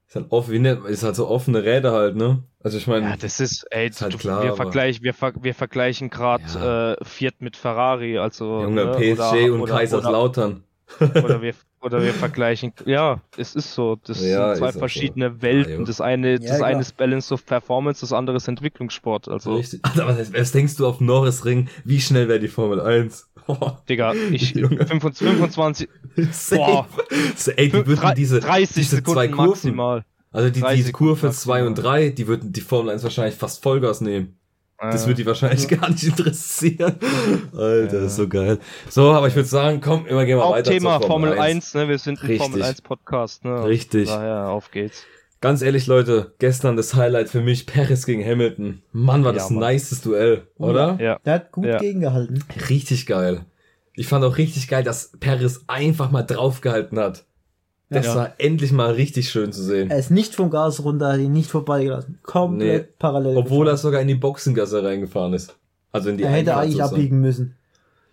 [0.08, 2.44] ist halt wie nennt- ist halt so offene Räder halt, ne?
[2.62, 5.34] Also ich meine, Ja, das ist, ey, Ist halt du, klar, wir, vergleich, wir, ver,
[5.42, 6.94] wir vergleichen gerade Ja.
[6.94, 10.52] äh, Fiat mit Ferrari, also Junge, ne, PSG oder, und oder, Kaiserslautern.
[10.52, 10.62] Oder,
[11.00, 14.80] oder, wir, oder wir vergleichen, ja, es ist so, das Ja, sind zwei auch so.
[14.80, 15.80] verschiedene Welten.
[15.80, 16.69] Ja, das eine, das klar.
[16.69, 19.28] eine ist Balance of Performance, das andere ist Entwicklungssport.
[19.28, 19.82] Also, Richtig.
[20.00, 21.69] Aber was, was denkst du auf Norris Ring?
[21.84, 23.30] Wie schnell wäre die Formel 1?
[23.89, 24.86] Digga, ich Junge.
[24.86, 25.89] 25, 25
[26.32, 26.56] Safe.
[26.58, 26.88] Boah.
[27.56, 30.06] Ey, die würden diese, 30 diese Sekunden zwei Kurven, maximal.
[30.32, 32.00] also die, 30 die Kurve Sekunden 2 und maximal.
[32.00, 34.38] 3, die würden die Formel 1 wahrscheinlich fast Vollgas nehmen.
[34.80, 36.96] Das würde die wahrscheinlich gar nicht interessieren.
[37.56, 38.06] Alter, Ja.
[38.06, 38.60] ist so geil.
[38.90, 41.88] So, aber ich würde sagen, komm, immer gehen wir weiter Hauptthema zur Formel 1, ne?
[41.88, 42.42] Wir sind ein Richtig.
[42.42, 43.66] Formel 1 Podcast, ne?
[43.66, 44.10] Richtig.
[44.10, 45.06] Daher auf geht's.
[45.40, 48.82] Ganz ehrlich, Leute, gestern das Highlight für mich, Paris gegen Hamilton.
[48.94, 50.98] Mann, war Ja, das ein nices Duell, oder?
[51.02, 51.20] Ja.
[51.26, 51.78] Der hat gut Ja.
[51.80, 52.44] gegengehalten.
[52.70, 53.46] Richtig geil.
[53.96, 57.26] Ich fand auch richtig geil, dass Paris einfach mal draufgehalten hat.
[57.89, 58.15] Das Ja.
[58.15, 59.91] war endlich mal richtig schön zu sehen.
[59.91, 62.17] Er ist nicht vom Gas runter, hat ihn nicht vorbeigelassen.
[62.24, 62.93] Komplett Nee.
[62.98, 63.38] parallel.
[63.38, 63.78] Obwohl er gefahren.
[63.78, 65.56] sogar in die Boxengasse reingefahren ist.
[65.91, 66.96] Also in die er hätte eigentlich sozusagen.
[66.96, 67.56] abbiegen müssen.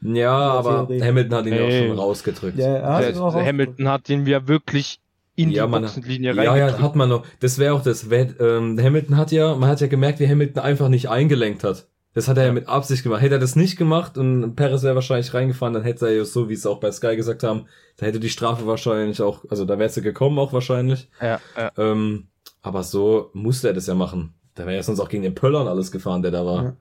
[0.03, 1.03] Ja, aber Theorie.
[1.03, 2.59] Hamilton hat ihn ja auch schon rausgedrückt.
[2.59, 4.99] Ja, er hat der Hamilton hat den wir wirklich
[5.37, 7.25] in Ja, die man- Boxenlinie Ja, ja, hat man noch.
[7.41, 8.11] Das wäre auch das.
[8.11, 11.87] Wer, ähm, Hamilton hat ja, man hat ja gemerkt, wie Hamilton einfach nicht eingelenkt hat.
[12.13, 13.23] Das hat er ja, mit Absicht gemacht.
[13.23, 16.49] Hätte er das nicht gemacht und Perez wäre wahrscheinlich reingefahren, dann hätte er ja so,
[16.49, 19.79] wie es auch bei Sky gesagt haben, da hätte die Strafe wahrscheinlich auch, also da
[19.79, 21.09] wäre sie gekommen auch wahrscheinlich.
[21.21, 21.71] Ja, ja.
[21.77, 22.29] Ähm,
[22.63, 24.35] Aber so musste er das ja machen.
[24.55, 26.65] Da wäre ja sonst auch gegen den Pöller und alles gefahren, der da war.
[26.65, 26.77] Ja.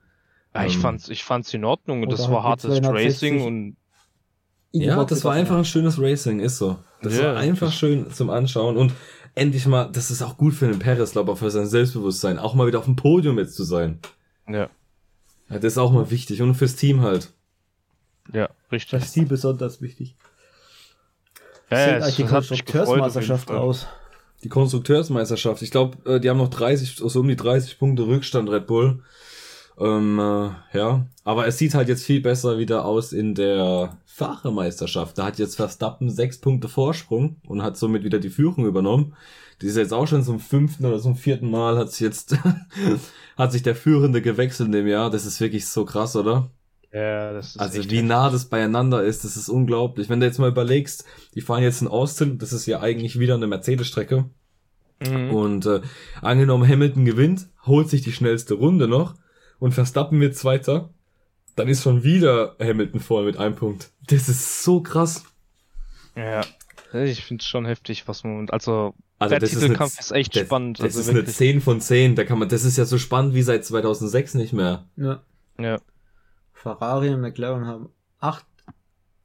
[0.54, 3.32] Ja, ich Ähm, fand's, ich fand's in Ordnung und das war hartes 260.
[3.32, 3.76] Racing und
[4.72, 6.78] Ja, das war einfach ein schönes Racing, ist so.
[7.02, 8.92] Das Ja, war einfach schön zum Anschauen und
[9.34, 12.38] endlich mal, das ist auch gut für den Perez, glaube ich, auch für sein Selbstbewusstsein,
[12.38, 14.00] auch mal wieder auf dem Podium jetzt zu sein.
[14.48, 14.68] ja,
[15.50, 17.32] Ja, das ist auch mal wichtig und fürs Team halt.
[18.32, 18.90] ja, richtig.
[18.90, 20.16] Das ist die besonders wichtig.
[21.70, 23.86] Ja, Sieht es eigentlich die Konstrukteursmeisterschaft aus.
[24.42, 28.66] Die Konstrukteursmeisterschaft, ich glaube, die haben noch 30, so um die 30 Punkte Rückstand Red
[28.66, 29.02] Bull.
[29.78, 35.16] Ähm, äh, ja, aber es sieht halt jetzt viel besser wieder aus in der Fahrermeisterschaft.
[35.16, 39.14] Da hat jetzt Verstappen sechs Punkte Vorsprung und hat somit wieder die Führung übernommen.
[39.62, 42.36] Die ist jetzt auch schon zum fünften oder zum vierten Mal hat sich jetzt
[43.36, 45.10] hat sich der Führende gewechselt in dem Jahr.
[45.10, 46.50] Das ist wirklich so krass, oder?
[46.92, 50.08] Ja, das ist Also wie nah das beieinander ist, das ist unglaublich.
[50.08, 53.34] Wenn du jetzt mal überlegst, die fahren jetzt in Austin, das ist ja eigentlich wieder
[53.34, 54.24] eine Mercedes-Strecke.
[55.06, 55.30] Mhm.
[55.30, 55.80] Und äh,
[56.20, 59.14] angenommen Hamilton gewinnt, holt sich die schnellste Runde noch
[59.58, 60.90] und Verstappen wird Zweiter,
[61.56, 63.90] dann ist schon wieder Hamilton vor mit einem Punkt.
[64.08, 65.24] Das ist so krass.
[66.16, 66.42] Ja,
[66.92, 70.34] ich find's schon heftig, was man, also, Also der das Titelkampf ist, ist, eine, echt
[70.34, 70.78] das, spannend.
[70.78, 71.36] Das also ist eine wirklich.
[71.36, 72.16] 10 von 10.
[72.16, 74.86] Da kann man, das ist ja so spannend wie seit 2006 nicht mehr.
[74.96, 75.22] Ja.
[75.58, 75.78] Ja,
[76.60, 78.44] Ferrari und McLaren haben 8,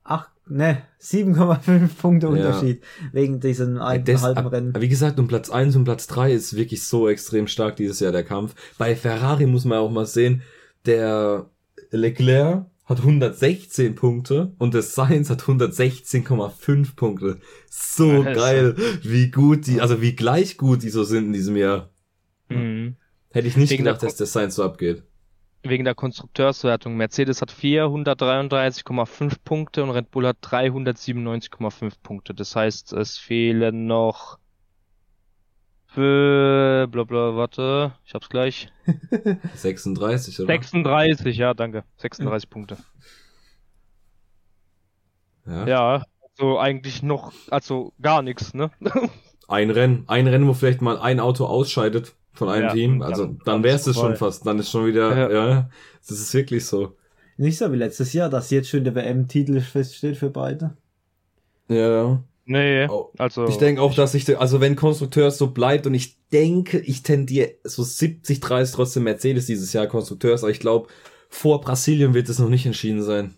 [0.04, 2.34] 8, ne, 7,5 Punkte Ja.
[2.34, 4.74] Unterschied wegen diesem einen halben Rennen.
[4.80, 8.12] Wie gesagt, um Platz 1 und Platz 3 ist wirklich so extrem stark dieses Jahr
[8.12, 8.56] der Kampf.
[8.78, 10.44] Bei Ferrari muss man auch mal sehen,
[10.86, 11.50] der
[11.92, 17.40] Leclerc hat 116 Punkte und der Sainz hat 116,5 Punkte.
[17.70, 18.34] So Alter.
[18.34, 21.90] geil, wie gut die, also wie gleich gut die so sind in diesem Jahr.
[22.50, 22.96] mhm.
[23.32, 25.04] Hätte ich nicht Wegen der gedacht, dass der Sainz so abgeht.
[25.64, 26.96] wegen der Konstrukteurswertung.
[26.96, 32.34] Mercedes hat 433,5 Punkte und Red Bull hat 397,5 Punkte.
[32.34, 34.38] Das heißt, es fehlen noch
[35.96, 38.68] für, bla bla, warte, ich hab's gleich.
[39.56, 40.48] 36, oder?
[40.48, 41.84] 36, ja, danke.
[41.98, 42.78] 36 Punkte.
[45.48, 45.68] Ja.
[45.68, 46.06] Ja,
[46.38, 48.72] also eigentlich noch, also gar nichts, ne?
[49.48, 53.00] Ein Rennen, ein Rennen, wo vielleicht mal ein Auto ausscheidet von einem Ja, Team.
[53.00, 54.44] dann- Also dann dann wäre es schon fast.
[54.46, 55.32] Dann ist schon wieder, Ja.
[55.32, 56.96] ja, das ist wirklich so.
[57.38, 60.76] Nicht so wie letztes Jahr, dass jetzt schon der WM-Titel feststeht für beide.
[61.68, 62.24] Ja.
[62.46, 63.48] Nee, Oh, also.
[63.48, 67.56] Ich denke auch, dass ich, also wenn Konstrukteur so bleibt und ich denke, ich tendiere
[67.64, 70.88] so 70, 30 trotzdem Mercedes dieses Jahr Konstrukteurs, aber ich glaube,
[71.30, 73.36] vor Brasilien wird es noch nicht entschieden sein.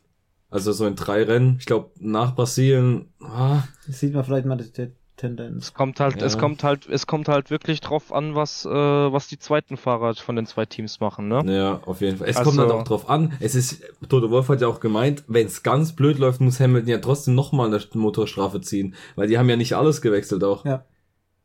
[0.50, 1.58] Also so in drei Rennen.
[1.60, 4.58] Ich glaube, nach Brasilien, ah, Das sieht man vielleicht mal
[5.18, 5.66] Tendenz.
[5.66, 6.40] Es kommt halt, es Ja.
[6.40, 10.36] kommt halt, es kommt halt wirklich drauf an, was, äh, was die zweiten Fahrer von
[10.38, 11.44] den zwei Teams machen, ne?
[11.54, 12.28] ja, auf jeden Fall.
[12.30, 13.34] Es Also- kommt halt auch drauf an.
[13.40, 16.90] Es ist, Toto Wolf hat ja auch gemeint, wenn es ganz blöd läuft, muss Hamilton
[16.90, 18.96] ja trotzdem nochmal eine Motorstrafe ziehen.
[19.16, 20.64] Weil die haben ja nicht alles gewechselt auch.
[20.66, 20.86] Ja.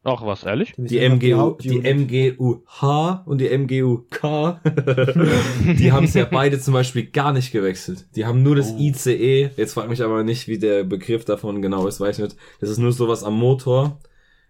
[0.04, 0.74] Ach, was, ehrlich?
[0.76, 2.62] Die MGU, die MGU.
[2.64, 4.60] MGUH und die MGUK,
[5.78, 8.06] die haben es ja beide zum Beispiel gar nicht gewechselt.
[8.16, 8.78] Die haben nur das Oh.
[8.80, 12.36] ICE, jetzt frag mich aber nicht, wie der Begriff davon genau ist, weiß ich nicht.
[12.60, 14.00] Das ist nur sowas am Motor,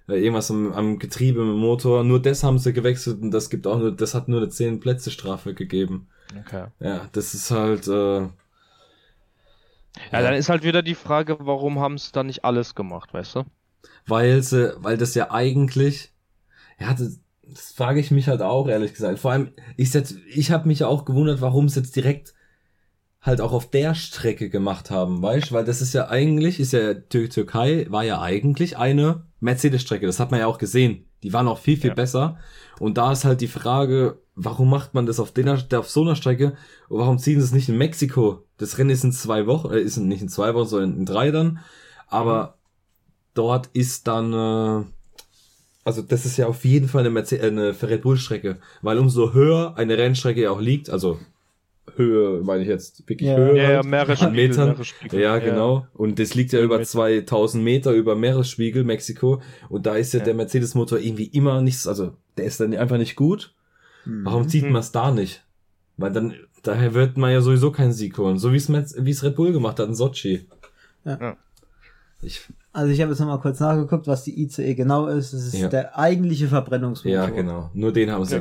[0.09, 2.03] äh, irgendwas am, am Getriebe im Motor.
[2.03, 4.81] Nur das haben sie gewechselt und das gibt auch nur, das hat nur eine 10
[4.81, 6.09] Plätze Strafe gegeben.
[6.47, 6.65] Okay.
[6.81, 8.31] Ja, das ist halt, äh, Ja,
[10.11, 13.45] dann ist halt wieder die Frage, warum haben sie dann nicht alles gemacht, weißt du?
[14.07, 16.13] Weil sie, weil das ja eigentlich,
[16.79, 19.19] ja, das, das frage ich mich halt auch ehrlich gesagt.
[19.19, 22.35] Vor allem, ich jetzt, ich habe mich ja auch gewundert, warum sie jetzt direkt
[23.21, 25.51] halt auch auf der Strecke gemacht haben, weißt?
[25.51, 25.55] du?
[25.55, 30.07] Weil das ist ja eigentlich, ist ja Tür Türkei war ja eigentlich eine Mercedes-Strecke.
[30.07, 31.07] Das hat man ja auch gesehen.
[31.23, 31.95] Die waren auch viel viel Ja.
[31.95, 32.39] besser.
[32.81, 36.17] Und da ist halt die Frage, warum macht man das auf der, auf so einer
[36.17, 36.55] Strecke?
[36.89, 38.45] Und warum ziehen sie es nicht in Mexiko?
[38.57, 41.31] Das Rennen ist in zwei Wochen, äh, ist nicht in zwei Wochen, sondern in drei
[41.31, 41.61] dann.
[42.09, 42.59] Aber
[43.35, 44.85] dort ist dann, äh,
[45.85, 48.99] also das ist ja auf jeden Fall eine, Merce äh, eine Red Bull Strecke, weil
[48.99, 51.19] umso höher eine Rennstrecke ja auch liegt, also
[51.97, 53.37] Höhe meine ich jetzt wirklich Ja.
[53.37, 54.69] Höhe Ja, ja, Meeresspiegel, an Metern.
[54.69, 55.21] Meeresspiegel.
[55.21, 55.87] Ja, genau.
[55.95, 56.89] Und das liegt ja über Meter.
[56.89, 59.43] 2000 Meter über Meeresspiegel, Mexiko.
[59.69, 60.27] Und da ist ja, Ja.
[60.27, 63.53] der Mercedes-Motor irgendwie immer nichts, also der ist dann einfach nicht gut.
[64.05, 64.25] Mhm.
[64.25, 64.73] Warum zieht Mhm.
[64.73, 65.45] man es da nicht?
[65.97, 68.39] Weil dann, daher wird man ja sowieso keinen Sieg holen.
[68.39, 70.47] So wie es Merz- wie es Red Bull gemacht hat in Sochi.
[71.05, 71.19] Ja.
[71.21, 71.37] Ja.
[72.23, 72.43] Ich,
[72.75, 75.35] Also ich habe jetzt nochmal kurz nachgeguckt, was die ICE genau ist.
[75.35, 75.69] Das ist Ja.
[75.69, 77.13] der eigentliche Verbrennungsmotor.
[77.13, 77.71] ja, genau.
[77.75, 78.35] Nur den haben sie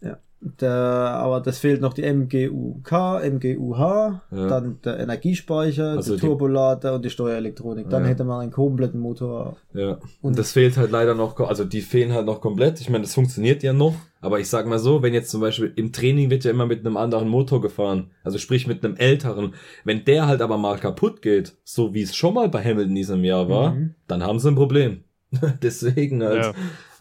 [0.00, 0.18] Ja.
[0.60, 2.92] Der, aber das fehlt noch die MGUK,
[3.22, 4.46] MGUH, Ja.
[4.48, 7.90] dann der Energiespeicher, Also der die- Turbolader und die Steuerelektronik.
[7.90, 8.08] Dann Ja.
[8.08, 9.56] hätte man einen kompletten Motor.
[9.74, 9.92] Ja.
[9.92, 12.80] Und Und- das fehlt halt leider noch, also die fehlen halt noch komplett.
[12.80, 13.94] Ich meine, das funktioniert ja noch.
[14.20, 16.80] Aber ich sag mal so, wenn jetzt zum Beispiel im Training wird ja immer mit
[16.84, 18.10] einem anderen Motor gefahren.
[18.24, 19.54] Also sprich mit einem älteren.
[19.84, 23.22] Wenn der halt aber mal kaputt geht, so wie es schon mal bei Hamilton diesem
[23.24, 23.94] Jahr war, Mhm.
[24.08, 25.04] dann haben sie ein Problem.
[25.62, 26.44] Deswegen halt.
[26.46, 26.52] Ja.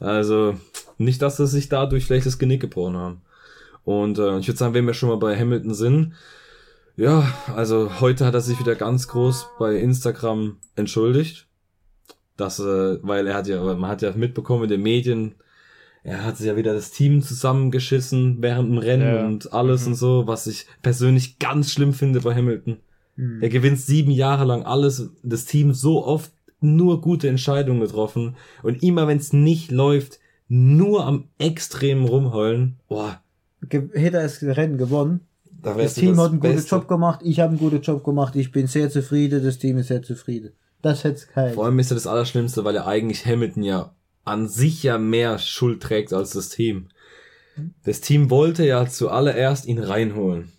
[0.06, 0.56] Also,
[0.98, 3.22] Nicht, dass sie sich dadurch vielleicht das Genick gebrochen haben.
[3.86, 6.14] Und äh, ich würde sagen, wenn wir schon mal bei Hamilton sind,
[6.98, 11.48] ja, also heute hat er sich wieder ganz groß bei Instagram entschuldigt.
[12.38, 15.36] Dass, äh, weil er hat ja, man hat ja mitbekommen in den Medien,
[16.04, 19.26] er hat ja wieder das Team zusammengeschissen während dem Rennen Ja.
[19.26, 19.88] und alles Mhm.
[19.88, 22.78] und so, was ich persönlich ganz schlimm finde bei Hamilton.
[23.16, 23.42] Hm.
[23.42, 28.84] Er gewinnt sieben Jahre lang alles, das Team so oft nur gute Entscheidungen getroffen und
[28.84, 32.76] immer wenn es nicht läuft, nur am extremen rumheulen.
[32.88, 33.22] Boah,
[33.70, 35.22] hätte er das Rennen gewonnen.
[35.62, 36.76] da Das Team hat einen guten Beste.
[36.76, 39.88] Job gemacht, ich habe einen guten Job gemacht, ich bin sehr zufrieden, das Team ist
[39.88, 40.54] sehr zufrieden.
[40.82, 41.54] Das hätte es kein.
[41.54, 45.40] Vor allem ist er das Allerschlimmste, weil er eigentlich Hamilton ja an sich ja mehr
[45.40, 46.90] Schuld trägt als das Team.
[47.84, 50.52] Das Team wollte ja zuallererst ihn reinholen.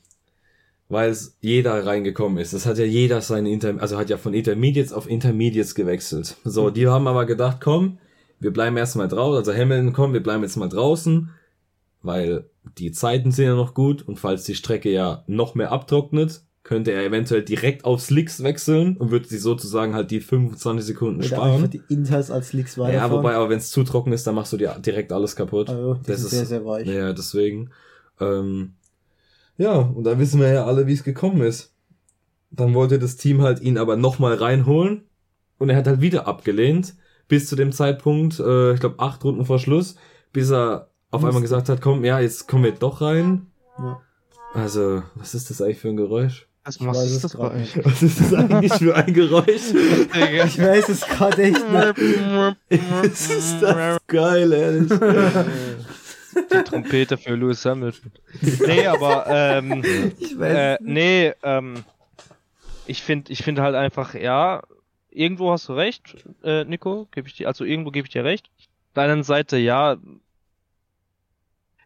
[0.88, 2.54] Weil es jeder reingekommen ist.
[2.54, 6.36] Das hat ja jeder seine Inter also hat ja von Intermediates auf Intermediates gewechselt.
[6.44, 7.98] So, die haben aber gedacht, komm,
[8.38, 9.38] wir bleiben erstmal draußen.
[9.38, 11.30] Also Hamilton, komm, wir bleiben jetzt mal draußen.
[12.02, 16.42] Weil die Zeiten sind ja noch gut und falls die Strecke ja noch mehr abtrocknet,
[16.66, 21.20] könnte er eventuell direkt auf Slicks wechseln und würde sie sozusagen halt die 25 Sekunden
[21.20, 21.70] Oder sparen.
[21.70, 22.92] die Inters als weiter.
[22.92, 25.70] Ja, wobei, aber wenn es zu trocken ist, dann machst du dir direkt alles kaputt.
[25.70, 26.88] also, das ist sehr, sehr weich.
[26.88, 27.70] Ja, deswegen.
[28.20, 28.74] Ähm,
[29.56, 31.72] ja, und da wissen wir ja alle, wie es gekommen ist.
[32.50, 35.04] Dann wollte das Team halt ihn aber nochmal reinholen
[35.58, 36.96] und er hat halt wieder abgelehnt,
[37.28, 39.94] bis zu dem Zeitpunkt, äh, ich glaube acht Runden vor Schluss,
[40.32, 43.46] bis er auf einmal gesagt hat, komm, ja, jetzt kommen wir doch rein.
[43.78, 44.00] Ja.
[44.54, 46.48] Also, was ist das eigentlich für ein Geräusch?
[46.64, 47.84] Was weiß machst es du das bei euch?
[47.84, 49.72] Was ist das eigentlich für ein Geräusch?
[50.46, 52.56] Ich weiß es gerade echt nicht.
[53.02, 54.90] das ist das geil, ehrlich.
[56.36, 58.10] Die Trompete für Lewis Hamilton.
[58.66, 59.82] Nee, aber ähm,
[60.18, 61.84] Ich weiß äh, es nee, ähm,
[62.86, 64.62] ich finde ich finde halt einfach, ja,
[65.10, 68.50] irgendwo hast du recht, äh, Nico, gebe ich dir, also irgendwo gebe ich dir recht.
[68.58, 69.96] Auf der anderen Seite, ja,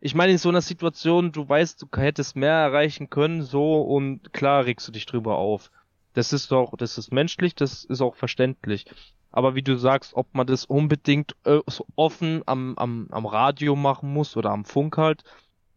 [0.00, 4.32] ich meine, in so einer Situation, du weißt, du hättest mehr erreichen können, so, und
[4.32, 5.70] klar regst du dich drüber auf.
[6.14, 8.86] Das ist doch, das ist menschlich, das ist auch verständlich.
[9.30, 13.76] Aber wie du sagst, ob man das unbedingt äh, so offen am, am, am Radio
[13.76, 15.22] machen muss oder am Funk halt,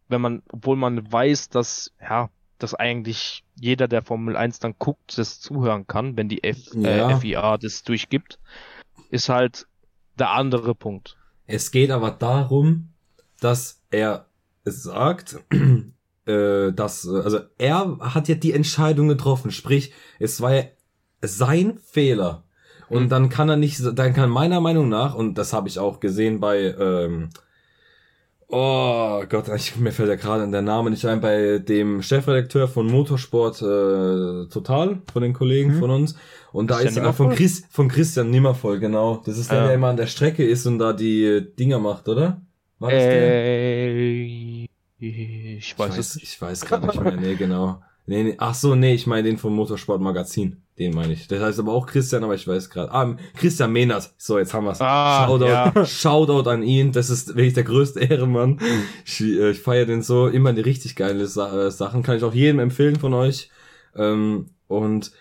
[0.08, 5.16] wenn man, obwohl man weiß, dass, ja, dass eigentlich jeder, der Formel 1 dann guckt,
[5.18, 7.10] das zuhören kann, wenn die F, Ja.
[7.10, 8.38] äh, FIA das durchgibt,
[9.10, 9.66] ist halt
[10.18, 11.16] der andere Punkt.
[11.46, 12.93] Es geht aber darum,
[13.40, 14.26] dass er
[14.64, 15.38] es sagt,
[16.26, 20.62] äh, dass, äh, also er hat ja die Entscheidung getroffen, sprich, es war ja
[21.22, 22.44] sein Fehler.
[22.90, 23.08] Und Mhm.
[23.08, 26.38] dann kann er nicht, dann kann meiner Meinung nach, und das habe ich auch gesehen
[26.40, 27.30] bei, ähm,
[28.48, 32.86] oh Gott, ich, mir fällt ja gerade der Name nicht ein, bei dem Chefredakteur von
[32.86, 35.78] Motorsport äh, Total, von den Kollegen Mhm.
[35.80, 36.14] von uns.
[36.52, 37.30] Und da ist er von?
[37.34, 39.22] Chris, von Christian Nimmervoll, genau.
[39.24, 39.64] Das ist der, Ja.
[39.66, 42.40] der immer an der Strecke ist und da die Dinger macht, oder?
[42.78, 43.44] War das der?
[43.44, 46.24] Äh, ich weiß es nicht.
[46.24, 47.82] Ich weiß gerade nicht mehr, nee, genau.
[48.06, 50.62] Nee, nee, ach so, nee, ich meine den vom Motorsport Magazin.
[50.78, 51.28] Den meine ich.
[51.28, 52.92] Das heißt aber auch Christian, aber ich weiß gerade.
[52.92, 54.12] Ah, Christian Mehnert.
[54.18, 54.80] So, jetzt haben wir's.
[54.80, 55.84] Ah, Shoutout, ja.
[55.86, 56.90] Shoutout an ihn.
[56.90, 58.58] Das ist wirklich der größte Ehrenmann.
[59.04, 60.26] Ich, äh, ich feiere den so.
[60.26, 62.02] Immer die richtig geile Sa äh, Sachen.
[62.02, 63.50] Kann ich auch jedem empfehlen von euch.
[63.94, 65.12] Ähm, und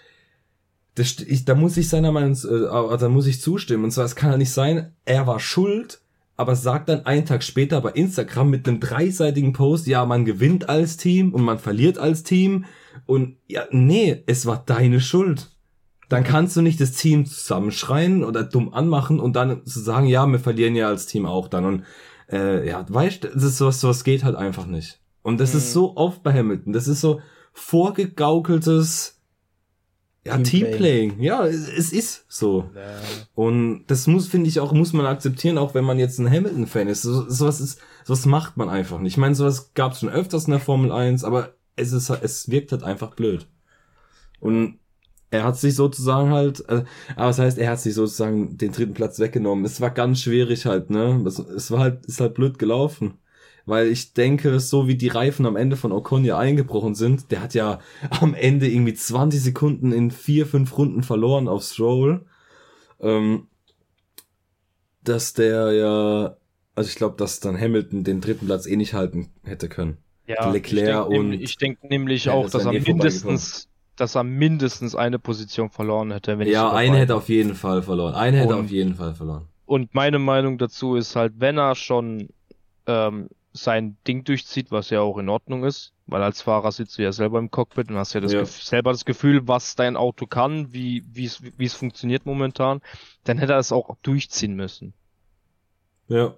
[0.95, 3.83] das, ich, da muss ich seiner Meinung, äh, aber da muss ich zustimmen.
[3.83, 6.01] Und zwar, es kann ja nicht sein, er war schuld,
[6.35, 10.67] aber sagt dann einen Tag später bei Instagram mit einem dreiseitigen Post, ja, man gewinnt
[10.69, 12.65] als Team und man verliert als Team.
[13.05, 15.51] Und ja, nee, es war deine Schuld.
[16.09, 20.25] Dann kannst du nicht das Team zusammenschreien oder dumm anmachen und dann zu sagen, ja,
[20.27, 21.65] wir verlieren ja als Team auch dann.
[21.65, 21.83] Und
[22.31, 24.99] äh, ja, weißt du, das ist sowas, sowas geht halt einfach nicht.
[25.21, 25.73] Und das ist Mhm.
[25.73, 26.73] so oft bei Hamilton.
[26.73, 27.21] Das ist so
[27.53, 29.21] vorgegaukeltes
[30.25, 30.69] ja, Teamplay.
[30.71, 31.21] Teamplaying.
[31.21, 32.69] Ja, es, ist so.
[33.35, 36.87] Und das muss, finde ich auch, muss man akzeptieren, auch wenn man jetzt ein Hamilton-Fan
[36.87, 37.01] ist.
[37.01, 39.13] So, sowas ist, sowas macht man einfach nicht.
[39.13, 42.49] Ich meine, sowas gab es schon öfters in der Formel 1, aber es ist, es
[42.49, 43.47] wirkt halt einfach blöd.
[44.39, 44.79] Und
[45.29, 46.83] er hat sich sozusagen halt, äh,
[47.15, 49.65] aber das heißt, er hat sich sozusagen den dritten Platz weggenommen.
[49.65, 51.21] Es war ganz schwierig halt, ne?
[51.25, 53.15] Es, es war halt, ist halt blöd gelaufen.
[53.65, 57.41] Weil ich denke, so wie die Reifen am Ende von Ocon ja eingebrochen sind, der
[57.41, 57.79] hat ja
[58.21, 62.25] am Ende irgendwie 20 Sekunden in vier, fünf Runden verloren auf Stroll.
[62.99, 63.47] Ähm,
[65.03, 66.35] dass der ja,
[66.75, 69.97] also ich glaube, dass dann Hamilton den dritten Platz eh nicht halten hätte können.
[70.27, 73.67] Ja, Leclerc ich denk, und- ich denke nämlich Ja, auch, das dass er eh mindestens,
[73.97, 78.15] dass er mindestens eine Position verloren hätte, wenn ja, eine hätte auf jeden Fall verloren.
[78.15, 79.47] Eine hätte Und- auf jeden Fall verloren.
[79.65, 82.29] Und meine Meinung dazu ist halt, wenn er schon
[82.85, 87.03] ähm, sein Ding durchzieht, was ja auch in Ordnung ist, weil als Fahrer sitzt du
[87.03, 88.45] ja selber im Cockpit und hast ja, das Ja.
[88.45, 92.81] Selber das Gefühl, was dein Auto kann, wie wie es wie es funktioniert momentan,
[93.23, 94.93] dann hätte er es auch durchziehen müssen.
[96.07, 96.33] Ja.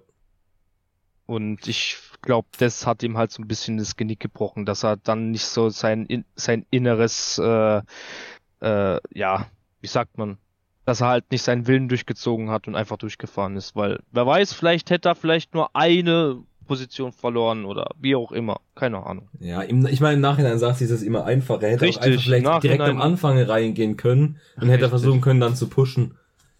[1.26, 4.96] Und ich glaube, das hat ihm halt so ein bisschen das Genick gebrochen, dass er
[4.96, 7.82] dann nicht so sein, in- sein inneres, äh,
[8.60, 9.46] äh, ja,
[9.80, 10.38] wie sagt man,
[10.84, 14.52] dass er halt nicht seinen Willen durchgezogen hat und einfach durchgefahren ist, weil wer weiß,
[14.52, 19.28] vielleicht hätte er vielleicht nur eine Position verloren oder wie auch immer, keine Ahnung.
[19.40, 21.62] Ja, im, ich meine, im Nachhinein sagt sich das immer einfacher.
[21.62, 24.88] Er hätte Richtig, auch einfach vielleicht direkt am Anfang reingehen können und hätte Richtig.
[24.90, 26.16] versuchen können, dann zu pushen.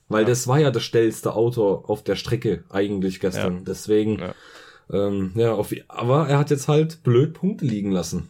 [0.08, 0.28] Weil Ja.
[0.28, 3.64] das war ja das schnellste Auto auf der Strecke eigentlich gestern.
[3.64, 4.34] Deswegen, Ja.
[4.92, 8.28] ähm, ja, auf, aber er hat jetzt halt blöd Punkte liegen lassen.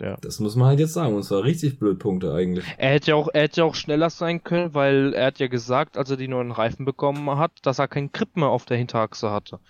[0.00, 0.16] Ja.
[0.20, 1.14] Das muss man halt jetzt sagen.
[1.14, 2.64] Und zwar richtig blöd Punkte eigentlich.
[2.76, 5.46] Er hätte ja auch, er hätte ja auch schneller sein können, weil er hat ja
[5.46, 8.78] gesagt, als er die neuen Reifen bekommen hat, dass er keinen Grip mehr auf der
[8.78, 9.60] Hinterachse hatte.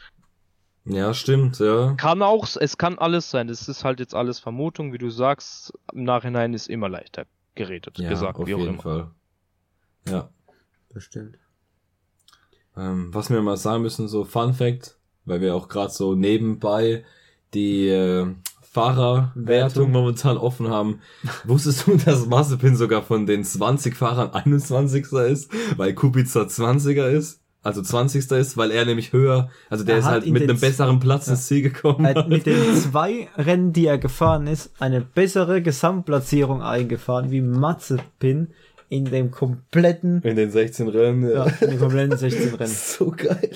[0.84, 1.94] Ja, stimmt, ja.
[1.94, 3.46] Kann auch, es kann alles sein.
[3.48, 5.72] Das ist halt jetzt alles Vermutung, wie du sagst.
[5.92, 8.82] Im Nachhinein ist immer leichter geredet, Ja, gesagt, auf wie auch jeden immer.
[8.82, 9.10] Fall.
[10.08, 10.28] Ja.
[10.92, 11.38] Bestimmt.
[12.76, 17.04] Ähm, was wir mal sagen müssen, so Fun Fact, weil wir auch gerade so nebenbei
[17.54, 18.26] die äh,
[18.62, 19.90] Fahrerwertung Wertung.
[19.92, 21.00] momentan offen haben.
[21.44, 25.12] Wusstest du, dass Mazepin sogar von den 20 Fahrern 21.
[25.12, 27.41] ist, weil Kubica 20er ist?
[27.64, 28.30] Also 20.
[28.32, 31.34] ist, weil er nämlich höher, also der Er ist halt mit einem besseren Platz Ja.
[31.34, 32.04] ins Ziel gekommen.
[32.04, 37.40] Er hat mit den zwei Rennen, die er gefahren ist, eine bessere Gesamtplatzierung eingefahren wie
[37.40, 38.48] Mazepin
[38.88, 41.30] in dem kompletten, in den 16 Rennen.
[41.30, 42.70] ja, in den kompletten 16 Rennen.
[42.74, 43.52] So geil.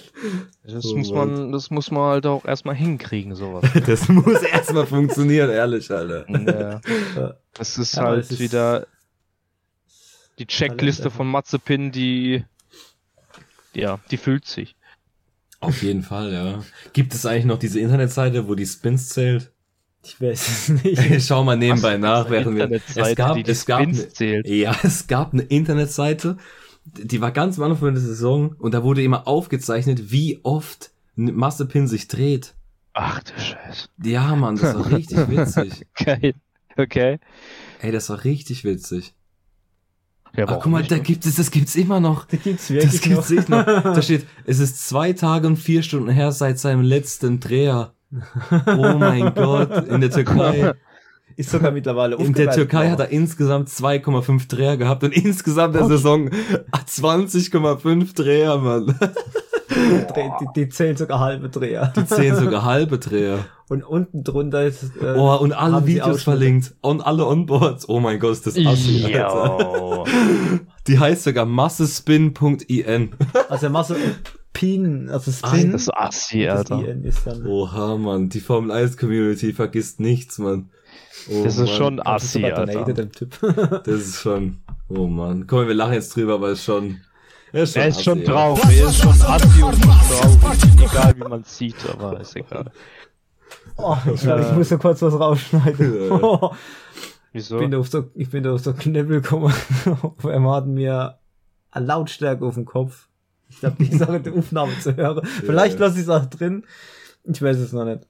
[0.65, 1.35] Das Oh muss Mann.
[1.35, 3.65] man, das muss man halt auch erstmal hinkriegen, sowas.
[3.87, 6.25] Das muss erstmal funktionieren, ehrlich, Alter.
[6.31, 6.81] Ja.
[7.21, 7.35] Ja.
[7.55, 8.87] Das ist Aber halt ist- wieder
[10.39, 12.45] die Checkliste von Mazepin, die,
[13.77, 14.77] ja, die füllt sich.
[15.61, 16.63] Auf jeden Fall, ja.
[16.93, 19.53] Gibt es eigentlich noch diese Internetseite, wo die Spins zählt?
[20.05, 21.23] Ich weiß es nicht.
[21.27, 22.81] Schau mal nebenbei nach, während wir.
[22.95, 24.47] Es gab, die die es gab, Spins eine, zählt.
[24.49, 26.37] ja, es gab eine Internetseite,
[26.85, 31.89] die war ganz am Anfang der Saison und da wurde immer aufgezeichnet, wie oft Massepin
[31.89, 32.55] sich dreht.
[32.93, 33.89] Ach du Scheiße.
[34.05, 35.87] Ja, Mann, das war richtig witzig.
[35.95, 36.35] Geil.
[36.77, 37.19] Okay.
[37.81, 39.15] Ey, das war richtig witzig.
[40.37, 42.27] Ja, Aber guck mal, da gibt es, das gibt's immer noch.
[42.27, 43.37] Da gibt's Das wirklich gibt's noch.
[43.37, 43.65] nicht noch.
[43.65, 47.93] Da steht, es ist zwei Tage und vier Stunden her seit seinem letzten Dreher.
[48.67, 50.75] Oh mein Gott, in der Türkei.
[51.37, 55.87] Ist sogar mittlerweile In der Türkei hat er insgesamt 2,5 Dreher gehabt und insgesamt der.
[55.87, 56.31] Saison
[56.73, 58.99] 20,5 Dreher, Mann.
[59.87, 61.93] Die, die, die zählen sogar halbe Dreher.
[61.97, 63.39] Die zählen sogar halbe Dreher.
[63.69, 64.85] Und unten drunter ist.
[65.03, 66.75] Äh, Oh, und alle Videos verlinkt.
[66.83, 67.89] Und alle Onboards.
[67.89, 70.05] Oh mein Gott, ist das assi, Alter.
[70.87, 73.11] Die heißt sogar massespin.in.
[73.49, 73.97] Also Masse
[74.53, 75.73] Pin, also Spin.
[75.73, 76.89] Das ist assi, das Alter.
[76.89, 77.45] IN ist dann.
[77.45, 78.29] Oha, Mann.
[78.29, 80.71] Die Formel 1 Community vergisst nichts, Mann.
[81.29, 81.69] Oh, Das ist Mann.
[81.77, 83.11] schon Das ist assi, Alter.
[83.11, 83.37] Typ.
[83.85, 84.59] Das ist schon.
[84.89, 85.47] Oh Mann.
[85.49, 86.99] Komm, wir lachen jetzt drüber, aber es ist schon.
[87.57, 88.33] Er ist schon, Er ist schon assi, ja.
[88.35, 88.81] traurig.
[88.81, 90.91] Er ist schon assi und traurig.
[90.91, 92.71] Egal wie man sieht, aber ist egal.
[93.79, 96.09] Oh, ich glaube, ich muss so kurz was rausschneiden.
[96.11, 96.17] Ja.
[96.23, 96.51] Oh,
[97.33, 97.57] Wieso?
[97.57, 99.55] ich bin da auf so, ich bin da auf so Knüppel gekommen.
[100.23, 101.19] er hat mir
[101.71, 103.09] eine Lautstärke auf dem Kopf.
[103.49, 105.27] Ich glaube, die Sache, die Aufnahme zu hören.
[105.27, 106.65] Vielleicht lasse ich es auch drin.
[107.25, 108.07] Ich weiß es noch nicht.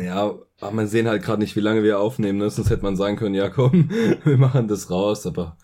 [0.00, 2.50] Ja, aber man sehen halt gerade nicht, wie lange wir aufnehmen, ne?
[2.50, 3.88] sonst hätte man sagen können, ja komm,
[4.24, 5.56] wir machen das raus, aber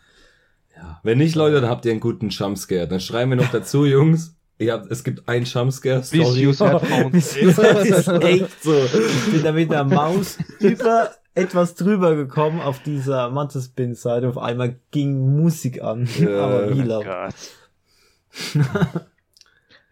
[0.84, 1.00] ja.
[1.02, 2.86] Wenn nicht, Leute, dann habt ihr einen guten Jumpscare.
[2.88, 4.36] Dann schreiben wir noch dazu, Jungs.
[4.62, 6.46] Habt, es gibt einen Jumpscare, sorry.
[7.12, 8.74] das ist echt so.
[8.74, 14.28] Ich bin da mit der Maus über etwas drüber gekommen auf dieser Mattes-Bin-Seite.
[14.28, 16.08] Auf einmal ging Musik an.
[16.18, 16.44] Ja.
[16.44, 17.04] Aber wie Oh laut.
[17.04, 17.34] Gott.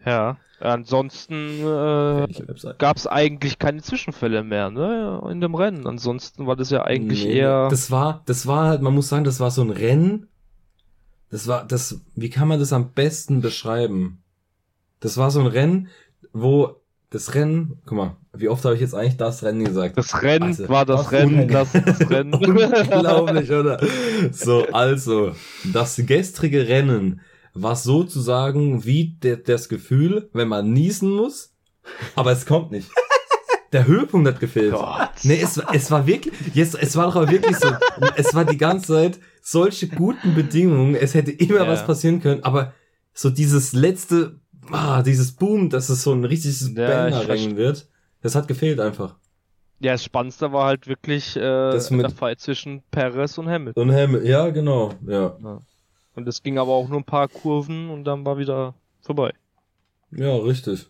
[0.05, 2.27] ja, ansonsten äh,
[2.77, 5.87] gab es eigentlich keine Zwischenfälle mehr, ne, in dem Rennen.
[5.87, 7.67] Ansonsten war das ja eigentlich Nee, eher.
[7.69, 10.27] Das war, das war halt, man muss sagen, das war so ein Rennen.
[11.33, 14.19] Das war, das, wie kann man das am besten beschreiben?
[14.99, 15.87] Das war so ein Rennen,
[16.31, 16.75] wo
[17.09, 19.97] das Rennen, guck mal, wie oft habe ich jetzt eigentlich das Rennen gesagt?
[19.97, 22.35] das Rennen Also, war das Rennen, un- das, das Rennen.
[22.35, 23.79] Unglaublich, oder?
[24.31, 25.33] So, also,
[25.73, 27.21] das gestrige Rennen
[27.55, 31.51] war sozusagen wie der, das Gefühl, wenn man niesen muss,
[32.15, 32.89] aber es kommt nicht.
[33.73, 34.71] Der Höhepunkt hat gefehlt.
[34.73, 35.09] Gott.
[35.23, 37.67] Nee, es, war- es war wirklich, jetzt, es war doch aber wirklich so,
[38.15, 41.67] es war die ganze Zeit solche guten Bedingungen, es hätte immer Ja.
[41.67, 42.73] was passieren können, aber
[43.13, 44.39] so dieses letzte,
[44.71, 47.87] ah, dieses Boom, dass es so ein richtiges Ja, ich Banger-Rennen wird,
[48.21, 49.15] das hat gefehlt einfach.
[49.79, 53.89] Ja, das Spannendste war halt wirklich äh, Das mit- der Fight zwischen Perez und Hamilton.
[53.89, 55.35] Und Ham, ja, genau, ja.
[56.15, 59.33] Und es ging aber auch nur ein paar Kurven und dann war wieder vorbei.
[60.11, 60.87] Ja, richtig.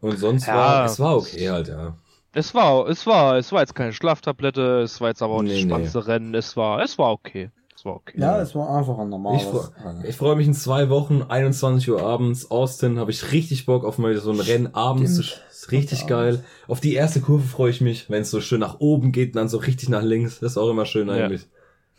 [0.00, 0.54] Und sonst Ja.
[0.56, 1.94] war, es war okay halt, ja.
[2.32, 5.66] Es war, es war, es war jetzt keine Schlaftablette, es war jetzt aber auch nicht
[5.66, 6.00] Nee, das nee.
[6.00, 7.50] Rennen, es war, es war okay.
[7.74, 8.12] Es war okay.
[8.20, 9.42] Ja, es war einfach ein normales.
[9.42, 9.68] Ich, freu-
[10.04, 13.96] ich freue mich in zwei Wochen, 21 Uhr abends, Austin, habe ich richtig Bock auf
[13.98, 15.12] mal so ein Rennen abends.
[15.24, 15.42] Stimmt.
[15.50, 16.44] Ist richtig geil.
[16.68, 19.36] Auf die erste Kurve freue ich mich, wenn es so schön nach oben geht und
[19.36, 20.40] dann so richtig nach links.
[20.40, 21.42] Das ist auch immer schön eigentlich.
[21.42, 21.46] Ja.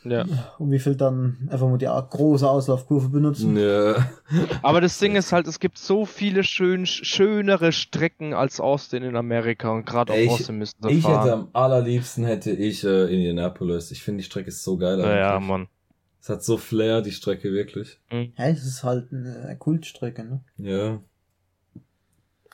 [0.03, 3.55] Und wie viel dann einfach mal die große Auslaufkurve benutzen.
[3.55, 4.07] Ja.
[4.63, 9.15] Aber das Ding ist halt, es gibt so viele schön, schönere Strecken als Austin in
[9.15, 13.13] Amerika und gerade auf ich- Austin müssen sie Ich hätte am allerliebsten hätte ich äh,
[13.13, 13.91] Indianapolis.
[13.91, 14.99] Ich finde die Strecke ist so geil.
[14.99, 15.39] Ja, ja.
[15.39, 15.67] Mann.
[16.19, 17.99] Es hat so Flair, die Strecke wirklich.
[18.11, 20.41] Ja, es ist halt eine Kultstrecke, ne?
[20.57, 20.99] Ja.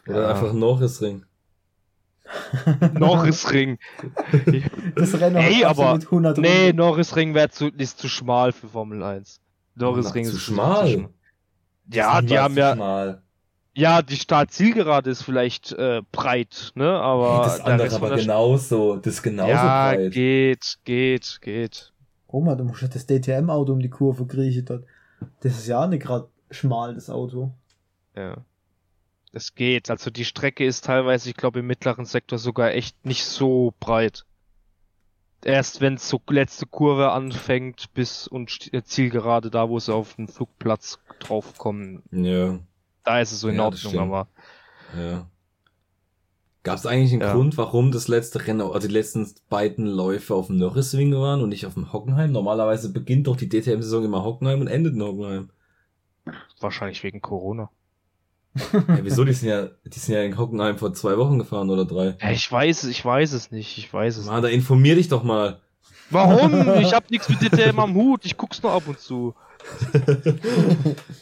[0.07, 0.29] Oder Ja.
[0.29, 1.23] einfach Norrisring.
[2.93, 3.77] Norrisring.
[4.95, 6.77] Das Rennen Ey, hat aber- mit 100 Nee, Runden.
[6.77, 9.39] Norrisring wäre zu, ist zu schmal für Formel 1.
[9.75, 10.87] Norrisring ist zu schmal?
[10.87, 11.09] schmal.
[11.91, 13.21] Ja, die haben ja, Mal.
[13.73, 18.97] ja, die Startzielgerade ist vielleicht äh, breit, ne, aber das der andere aber genauso.
[18.97, 20.11] Das ist genauso ja, breit.
[20.11, 21.93] geht, geht, geht.
[22.31, 24.83] Roma, du musst ja das DTM-Auto um die Kurve kriechen dort.
[25.39, 27.53] Das ist ja nicht gerade schmal, das Auto.
[28.15, 28.35] Ja.
[29.37, 29.89] Es geht.
[29.91, 34.25] Also die Strecke ist teilweise, ich glaube, im mittleren Sektor sogar echt nicht so breit.
[35.43, 40.27] Erst wenn so letzte Kurve anfängt bis und äh, Zielgerade da, wo sie auf den
[40.27, 42.59] Flugplatz draufkommen, Ja,
[43.03, 44.27] da ist es so in Ja, Ordnung, aber
[44.97, 45.29] ja.
[46.63, 47.33] Gab es eigentlich einen Ja.
[47.33, 51.49] Grund, warum das letzte Rennen, also die letzten beiden Läufe auf dem Norrisring waren und
[51.49, 52.31] nicht auf dem Hockenheim?
[52.31, 55.51] Normalerweise beginnt doch die DTM-Saison immer Hockenheim und endet in Hockenheim.
[56.59, 57.69] wahrscheinlich wegen Corona.
[58.87, 59.23] Ja, wieso?
[59.23, 62.15] Die sind ja, die sind ja in Hockenheim vor zwei Wochen gefahren oder drei.
[62.21, 65.23] Ja, ich weiß, ich weiß es nicht, ich weiß es Mann, da informier dich doch
[65.23, 65.59] mal.
[66.09, 66.53] Warum?
[66.81, 69.33] Ich hab nichts mit DTM am Hut, ich guck's nur ab und zu.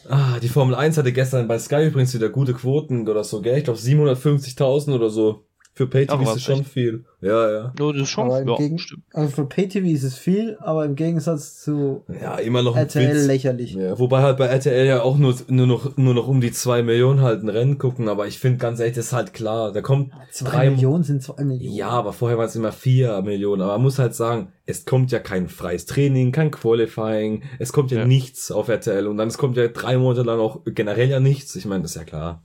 [0.07, 3.57] Ah, die Formel 1 hatte gestern bei Sky übrigens wieder gute Quoten oder so, gell?
[3.57, 5.45] Ich glaube 750.000 oder so.
[5.77, 6.69] Für Pay-TV ist das schon echt?
[6.69, 7.03] viel.
[7.19, 7.73] Ja, ja.
[7.77, 9.03] No, das ist schon, Aber im ja, Gegen- stimmt.
[9.13, 13.13] Also für PayTV ist es viel, aber im Gegensatz zu Ja, immer noch ein RTL
[13.13, 13.25] Witz.
[13.27, 13.73] lächerlich.
[13.73, 16.81] Ja, wobei halt bei RTL ja auch nur, nur noch, nur noch um die zwei
[16.81, 19.81] Millionen halt ein Rennen gucken, aber ich finde ganz ehrlich, das ist halt klar, da
[19.81, 21.75] kommt Zwei drei, Millionen sind zwei Millionen.
[21.75, 25.11] ja, aber vorher waren es immer vier Millionen, aber man muss halt sagen, es kommt
[25.11, 28.05] ja kein freies Training, kein Qualifying, es kommt ja, Ja.
[28.05, 31.53] nichts auf RTL und dann es kommt ja drei Monate lang auch generell ja nichts,
[31.57, 32.41] ich meine, das ist ja klar.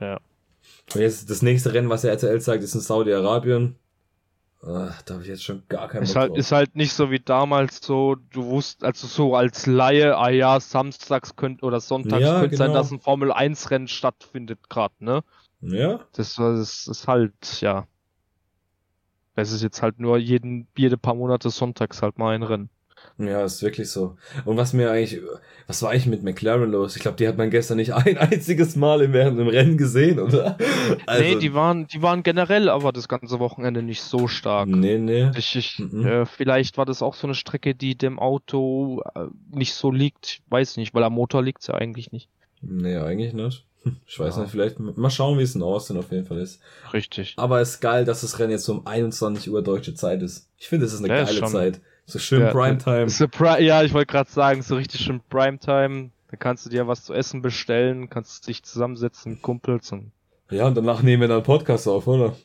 [0.00, 0.18] Ja.
[0.94, 3.76] Und jetzt das nächste Rennen, was der RTL zeigt, ist in Saudi-Arabien.
[4.62, 6.38] Ah, da habe ich jetzt schon gar keinen Ist Bock halt, drauf.
[6.38, 10.60] ist halt nicht so wie damals so, du wusst, also so als Laie, ah ja,
[10.60, 12.72] samstags könnt oder sonntags Ja, könnte sein, genau.
[12.72, 15.22] dass ein Formel 1 Rennen stattfindet gerade, ne?
[15.60, 17.86] ja, Das, das ist halt, ja.
[19.36, 22.70] Es ist jetzt halt nur jeden, jede paar Monate sonntags halt mal ein Rennen.
[23.18, 24.16] Ja, ist wirklich so.
[24.44, 25.20] Und was mir eigentlich,
[25.66, 26.96] was war eigentlich mit McLaren los?
[26.96, 30.18] Ich glaube, die hat man gestern nicht ein einziges Mal im während dem Rennen gesehen,
[30.18, 30.56] oder?
[31.06, 34.68] Also, nee, die waren, die waren generell aber das ganze Wochenende nicht so stark.
[34.68, 35.30] Nee, nee.
[35.36, 36.06] Ich, ich, Mhm.
[36.06, 40.26] äh, vielleicht war das auch so eine Strecke, die dem Auto äh, nicht so liegt.
[40.26, 42.28] Ich weiß nicht, weil am Motor liegt's ja eigentlich nicht.
[42.62, 43.64] Nee, eigentlich nicht.
[44.08, 44.42] Ich weiß Ja.
[44.42, 46.60] nicht, vielleicht mal schauen, wie es in Austin auf jeden Fall ist.
[46.92, 47.34] Richtig.
[47.36, 50.48] Aber es ist geil, dass das Rennen jetzt um 21 Uhr deutsche Zeit ist.
[50.58, 51.80] Ich finde, es ist eine Ja, ist geile schon- Zeit.
[52.06, 53.06] So schön Ja, Primetime.
[53.06, 56.10] Pri ja, ich wollte gerade sagen, so richtig schön Primetime.
[56.30, 60.12] Da kannst du dir was zu essen bestellen, kannst dich zusammensetzen mit Kumpels und
[60.50, 62.36] Ja, und danach nehmen wir dann einen Podcast auf, oder?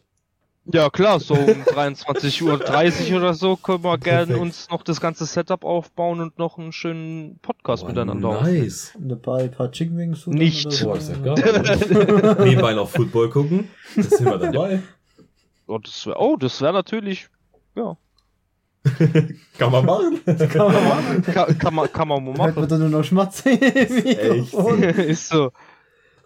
[0.66, 5.26] Ja, klar, so um 23.30 Uhr oder so können wir gerne uns noch das ganze
[5.26, 8.62] Setup aufbauen und noch einen schönen Podcast Boah, miteinander aufnehmen.
[8.64, 8.93] Nice.
[8.95, 10.66] Und dabei ein paar Chicken Wings Nicht.
[10.66, 10.86] oder so.
[10.86, 12.38] Boah, ist ja geil.
[12.45, 13.70] Nebenbei noch Football gucken.
[13.95, 14.82] Das sind wir dabei.
[15.68, 17.28] Oh, das wäre oh, das wär natürlich,
[17.76, 17.97] ja,
[19.58, 20.20] Kann man machen.
[20.26, 21.24] Kann man machen.
[21.24, 22.68] kann, kann, man, kann man mal Hört man machen.
[22.70, 24.84] dann nur noch Schmatze im Mikrofon.
[24.84, 25.52] Ist so.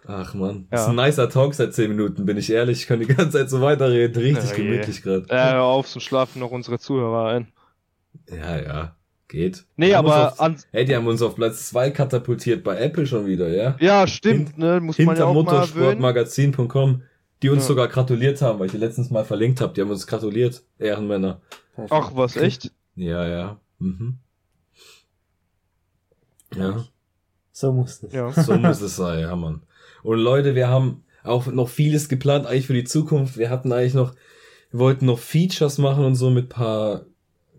[0.08, 0.84] Ach man, das Ja.
[0.92, 2.80] ist ein nicer Talk seit 10 Minuten, bin ich ehrlich.
[2.82, 4.22] Ich kann die ganze Zeit so weiterreden.
[4.22, 4.62] Richtig Ja, je.
[4.64, 5.26] gemütlich gerade.
[5.28, 7.48] Äh, hör auf, so schlafen noch unsere Zuhörer ein.
[8.30, 8.96] Ja, ja.
[9.28, 9.64] Geht.
[9.74, 13.26] Nee, aber Auf, an, hey, die haben uns auf Platz 2 katapultiert bei Apple schon
[13.26, 13.74] wieder, ja?
[13.80, 17.02] ja, stimmt, ne, muss man ja auch motorsportmagazin.com,
[17.42, 17.68] die uns Ja.
[17.68, 19.72] sogar gratuliert haben, weil ich die letztens mal verlinkt habe.
[19.74, 21.40] Die haben uns gratuliert, Ehrenmänner.
[21.90, 22.72] Ach, was, echt?
[22.94, 23.60] Ja, ja.
[23.78, 24.18] Mhm.
[26.54, 26.84] Ja.
[27.52, 28.12] So muss das.
[28.12, 28.32] Ja.
[28.32, 29.62] So muss es sein, ja, Mann.
[30.02, 33.36] Und Leute, wir haben auch noch vieles geplant, eigentlich für die Zukunft.
[33.36, 34.14] Wir hatten eigentlich noch,
[34.70, 37.06] wir wollten noch Features machen und so mit paar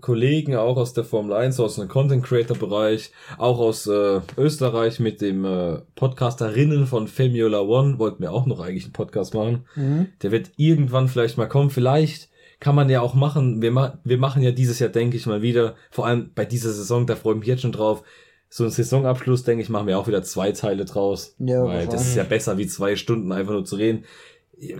[0.02, 5.00] Kollegen, auch aus der Formel 1, aus dem Content Creator Bereich, auch aus äh, Österreich
[5.00, 9.66] mit dem äh, Podcasterinnen von Formula One, wollten wir auch noch eigentlich einen Podcast machen.
[9.76, 10.08] Mhm.
[10.22, 11.70] Der wird irgendwann vielleicht mal kommen.
[11.70, 12.30] Vielleicht
[12.60, 13.62] kann man ja auch machen.
[13.62, 16.72] Wir, ma wir machen ja dieses Jahr, denke ich mal wieder, vor allem bei dieser
[16.72, 18.04] Saison, da freue ich mich jetzt schon drauf.
[18.50, 21.36] So ein Saisonabschluss, denke ich, machen wir auch wieder zwei Teile draus.
[21.38, 24.06] Ja, weil das ist ja besser wie zwei Stunden einfach nur zu reden.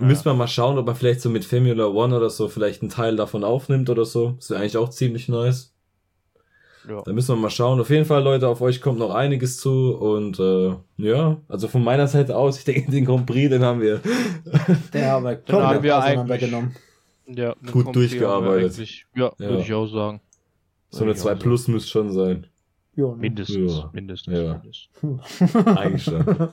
[0.00, 2.90] Müssen wir mal schauen, ob man vielleicht so mit Formula One oder so vielleicht einen
[2.90, 4.32] Teil davon aufnimmt oder so.
[4.32, 5.72] Das wäre eigentlich auch ziemlich nice.
[6.88, 7.02] Ja.
[7.02, 7.78] Da müssen wir mal schauen.
[7.80, 9.94] Auf jeden Fall, Leute, auf euch kommt noch einiges zu.
[9.94, 13.80] Und äh, ja, also von meiner Seite aus, ich denke, den Grand Prix, den haben
[13.80, 14.00] wir
[14.92, 16.76] Der haben wir Den haben komplett wir auseinandergenommen.
[17.26, 18.78] Ja, Gut durchgearbeitet.
[19.14, 19.38] Ja, Ja.
[19.38, 20.20] würde ich auch sagen.
[20.90, 21.42] so eine Ja, 2 also.
[21.42, 22.46] Plus müsste schon sein.
[22.96, 23.16] Ja, ne?
[23.16, 23.76] Mindestens.
[23.78, 23.90] Ja.
[23.92, 24.34] Mindestens.
[24.38, 24.60] Ja.
[24.62, 25.66] mindestens.
[25.66, 26.48] Eigentlich schon.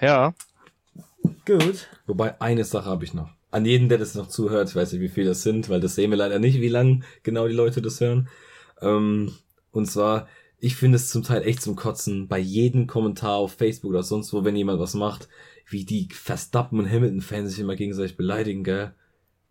[0.00, 0.34] Ja,
[1.46, 1.88] Gut.
[2.06, 3.30] Wobei, eine Sache habe ich noch.
[3.50, 5.94] An jeden, der das noch zuhört, ich weiß nicht, wie viele das sind, weil das
[5.94, 8.28] sehen wir leider nicht, wie lang genau die Leute das hören.
[8.82, 9.32] Ähm,
[9.70, 10.28] und zwar,
[10.58, 14.32] ich finde es zum Teil echt zum Kotzen, bei jedem Kommentar auf Facebook oder sonst
[14.32, 15.28] wo, wenn jemand was macht,
[15.68, 18.94] wie die Verstappen und Hamilton-Fans sich immer gegenseitig beleidigen, gell.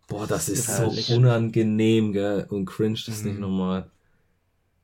[0.08, 1.12] Boah, das ist so Gefährlich.
[1.12, 3.40] unangenehm, gell, und cringe, das ist nicht Mhm.
[3.40, 3.90] normal.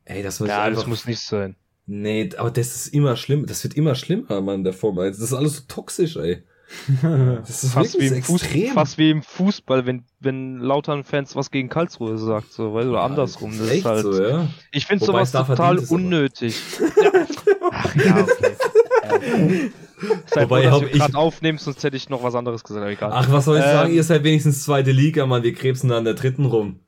[0.04, 0.80] Ey, das muss ja, einfach...
[0.80, 1.54] das muss nicht sein.
[1.86, 3.46] Nee, aber das ist immer schlimm.
[3.46, 5.18] Das wird immer schlimmer, Mann, der Formel 1.
[5.18, 6.42] Das ist alles so toxisch, ey.
[7.02, 8.72] Das ist Fast wie, im Fuß, extrem.
[8.74, 13.04] fast wie im Fußball, wenn, wenn Lautern-Fans was gegen Karlsruhe sagt, so, weil, oder Ja,
[13.04, 13.50] andersrum.
[13.58, 14.48] das ist halt, so, ja.
[14.72, 16.56] Ich finde Wobei sowas total unnötig.
[16.80, 17.12] ja.
[17.70, 19.70] Ach ja, okay.
[20.26, 22.64] Sei Wobei, froh, dass hab wir ich- gerade aufnehmen, sonst hätte ich noch was anderes
[22.64, 23.10] gesagt, aber egal.
[23.12, 23.92] Ach, was soll ich Ähm, sagen?
[23.94, 25.42] Ihr seid wenigstens zweite Liga, Mann.
[25.42, 26.80] Wir krebsen da an der dritten rum.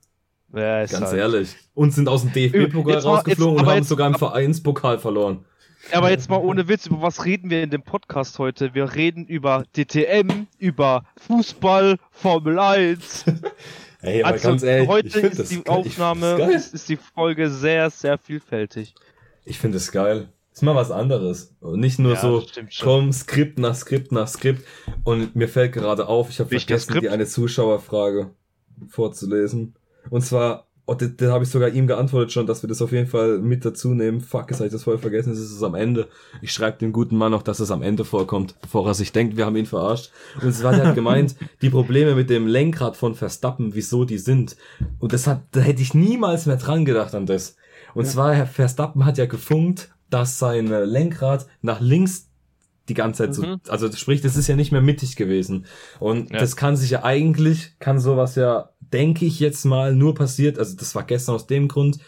[0.54, 1.18] ja, ist Ganz halt.
[1.18, 1.54] ehrlich.
[1.74, 5.44] Und sind aus dem DFB-Pokal rausgeflogen jetzt- und haben jetzt- sogar im Vereinspokal verloren.
[5.92, 8.74] Aber jetzt mal ohne Witz, über was reden wir in dem Podcast heute?
[8.74, 13.24] Wir reden über DTM, über Fußball, Formel 1.
[14.02, 15.76] Ey, aber also ganz ehrlich, heute ist das die geil.
[15.76, 18.94] Aufnahme, ist, ist die Folge sehr, sehr vielfältig.
[19.44, 20.28] Ich finde es geil.
[20.52, 21.56] Ist mal was anderes.
[21.60, 22.44] Und nicht nur Ja, so,
[22.80, 24.64] komm, Skript nach Skript nach Skript.
[25.02, 27.12] Und mir fällt gerade auf, ich habe vergessen, die Skript?
[27.12, 28.30] eine Zuschauerfrage
[28.88, 29.74] vorzulesen.
[30.10, 32.92] Und zwar, oh, da, da habe ich sogar ihm geantwortet schon, dass wir das auf
[32.92, 34.20] jeden Fall mit dazu nehmen.
[34.20, 36.08] Fuck, jetzt habe ich das voll vergessen, es ist es am Ende.
[36.42, 39.36] Ich schreibe dem guten Mann noch, dass es am Ende vorkommt, bevor er sich denkt,
[39.36, 40.10] wir haben ihn verarscht.
[40.42, 44.56] Und zwar, der hat gemeint, die Probleme mit dem Lenkrad von Verstappen, wieso die sind.
[44.98, 47.56] Und das hat, da hätte ich niemals mehr dran gedacht an das.
[47.94, 52.28] Und zwar, Herr Verstappen hat ja gefunkt, dass sein äh, Lenkrad nach links
[52.88, 53.60] die ganze Zeit so, Mhm.
[53.68, 55.64] also sprich, das ist ja nicht mehr mittig gewesen.
[56.00, 56.38] Und Ja.
[56.38, 60.76] das kann sich ja eigentlich, kann sowas ja, denke ich jetzt mal, nur passiert, also
[60.76, 61.98] das war gestern aus dem Grund,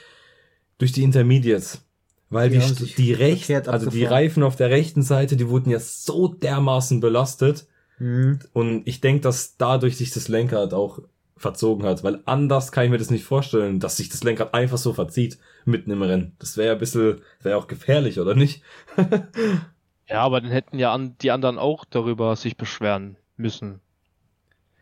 [0.78, 1.82] durch die Intermediates.
[2.30, 4.04] Weil Die die, die rechts, verkehrt also die.
[4.04, 7.66] Reifen auf der rechten Seite, die wurden ja so dermaßen belastet.
[7.98, 8.40] Mhm.
[8.52, 11.00] Und ich denke, dass dadurch sich das Lenkrad auch
[11.36, 14.78] verzogen hat, weil anders kann ich mir das nicht vorstellen, dass sich das Lenkrad einfach
[14.78, 16.34] so verzieht mitten im Rennen.
[16.38, 18.62] Das wäre ja ein bisschen, wäre auch gefährlich, oder nicht?
[20.08, 23.80] Ja, aber dann hätten ja an, die anderen auch darüber sich beschweren müssen.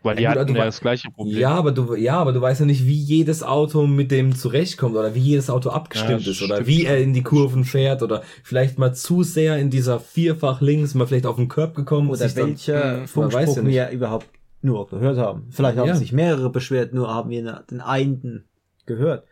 [0.04, 1.38] Weil die Ja, gut, hatten du ja das gleiche Problem.
[1.38, 4.94] Ja, aber du, ja, aber du weißt ja nicht, wie jedes Auto mit dem zurechtkommt
[4.94, 8.22] oder wie jedes Auto abgestimmt Ja, ist oder wie er in die Kurven fährt oder
[8.42, 12.18] vielleicht mal zu sehr in dieser vierfach links, mal vielleicht auf den Körb gekommen Oder
[12.18, 13.06] sich dann, welcher Mhm.
[13.08, 14.26] Funkspruch ja wir überhaupt
[14.60, 15.46] nur gehört haben.
[15.50, 15.94] Vielleicht haben Ja.
[15.96, 18.44] sich mehrere beschwert, nur haben wir den einen
[18.86, 19.24] gehört.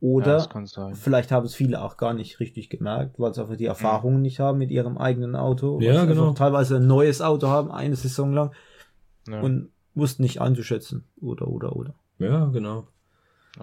[0.00, 0.94] Ja, Oder sein.
[0.94, 4.40] vielleicht haben es viele auch gar nicht richtig gemerkt, weil sie einfach die Erfahrungen nicht
[4.40, 5.80] haben mit ihrem eigenen Auto.
[5.80, 6.32] Ja, genau.
[6.34, 8.52] Teilweise ein neues Auto haben, eine Saison lang
[9.26, 9.40] Ja.
[9.40, 11.04] und wussten nicht einzuschätzen.
[11.20, 11.94] Oder, oder, oder.
[12.18, 12.86] ja, genau.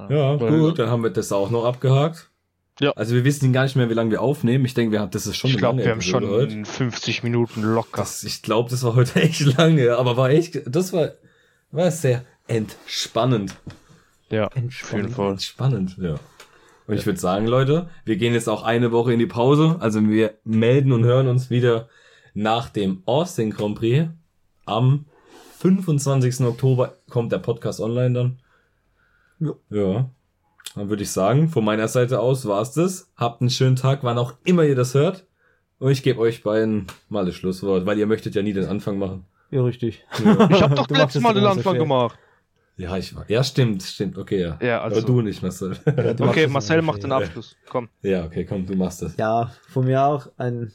[0.10, 2.30] Ja, gut, dann haben wir das auch noch abgehakt.
[2.82, 2.92] Ja.
[2.92, 4.66] Also wir wissen gar nicht mehr, wie lange wir aufnehmen.
[4.66, 6.66] Ich denke, wir haben, das ist schon Ich eine glaube, lange wir haben schon heute.
[6.66, 8.02] 50 Minuten locker.
[8.02, 11.12] Das, ich glaube, das war heute echt lange, aber war echt, das war,
[11.72, 13.56] war sehr entspannend.
[14.30, 15.06] ja, auf Entspannend.
[15.06, 15.32] jeden Fall.
[15.32, 16.16] Entspannend, ja.
[16.88, 19.78] Und ich würde sagen, Leute, wir gehen jetzt auch eine Woche in die Pause.
[19.80, 21.88] Also wir melden und hören uns wieder
[22.34, 24.10] nach dem Austin Grand Prix.
[24.66, 25.06] Am
[25.74, 26.42] 25.
[26.46, 28.40] Oktober kommt der Podcast online dann.
[29.40, 29.54] Ja.
[29.70, 30.10] Ja.
[30.76, 33.10] Dann würde ich sagen, von meiner Seite aus war's das.
[33.16, 35.26] Habt einen schönen Tag, wann auch immer ihr das hört.
[35.80, 38.98] Und ich gebe euch beiden mal das Schlusswort, weil ihr möchtet ja nie den Anfang
[38.98, 39.26] machen.
[39.52, 40.06] Ja, richtig.
[40.50, 42.18] Ich habe doch Du letztes es Mal den so Anfang gemacht.
[42.78, 43.24] Ja, ich war.
[43.30, 44.18] Ja, stimmt, stimmt.
[44.18, 44.60] Okay, ja.
[44.62, 45.78] Ja, also- Aber du nicht, Marcel.
[45.86, 47.12] Ja, du machst Okay, es Marcel macht den.
[47.12, 47.56] Abschluss.
[47.70, 47.90] Komm.
[48.02, 49.16] ja, okay, komm, du machst das.
[49.18, 50.74] Ja, von mir auch einen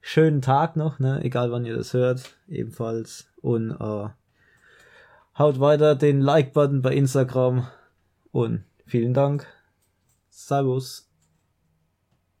[0.00, 1.20] schönen Tag noch, ne?
[1.22, 3.26] Egal wann ihr das hört, ebenfalls.
[3.44, 4.08] Und äh,
[5.38, 7.66] haut weiter den Like-Button bei Instagram.
[8.32, 9.46] Und vielen Dank.
[10.30, 11.10] Servus.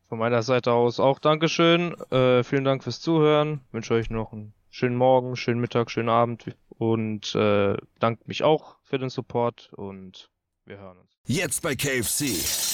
[0.08, 1.92] Von meiner Seite aus auch Dankeschön.
[2.10, 3.60] Äh, vielen Dank fürs Zuhören.
[3.70, 8.76] Wünsche euch noch einen schönen Morgen, schönen Mittag, schönen Abend und äh, danke mich auch
[8.82, 10.30] für den Support und
[10.64, 11.10] wir hören uns.
[11.26, 12.73] Jetzt bei KFC.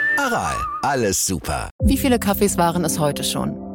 [0.21, 1.71] Aral, alles super.
[1.83, 3.55] Wie viele Kaffees waren es heute schon?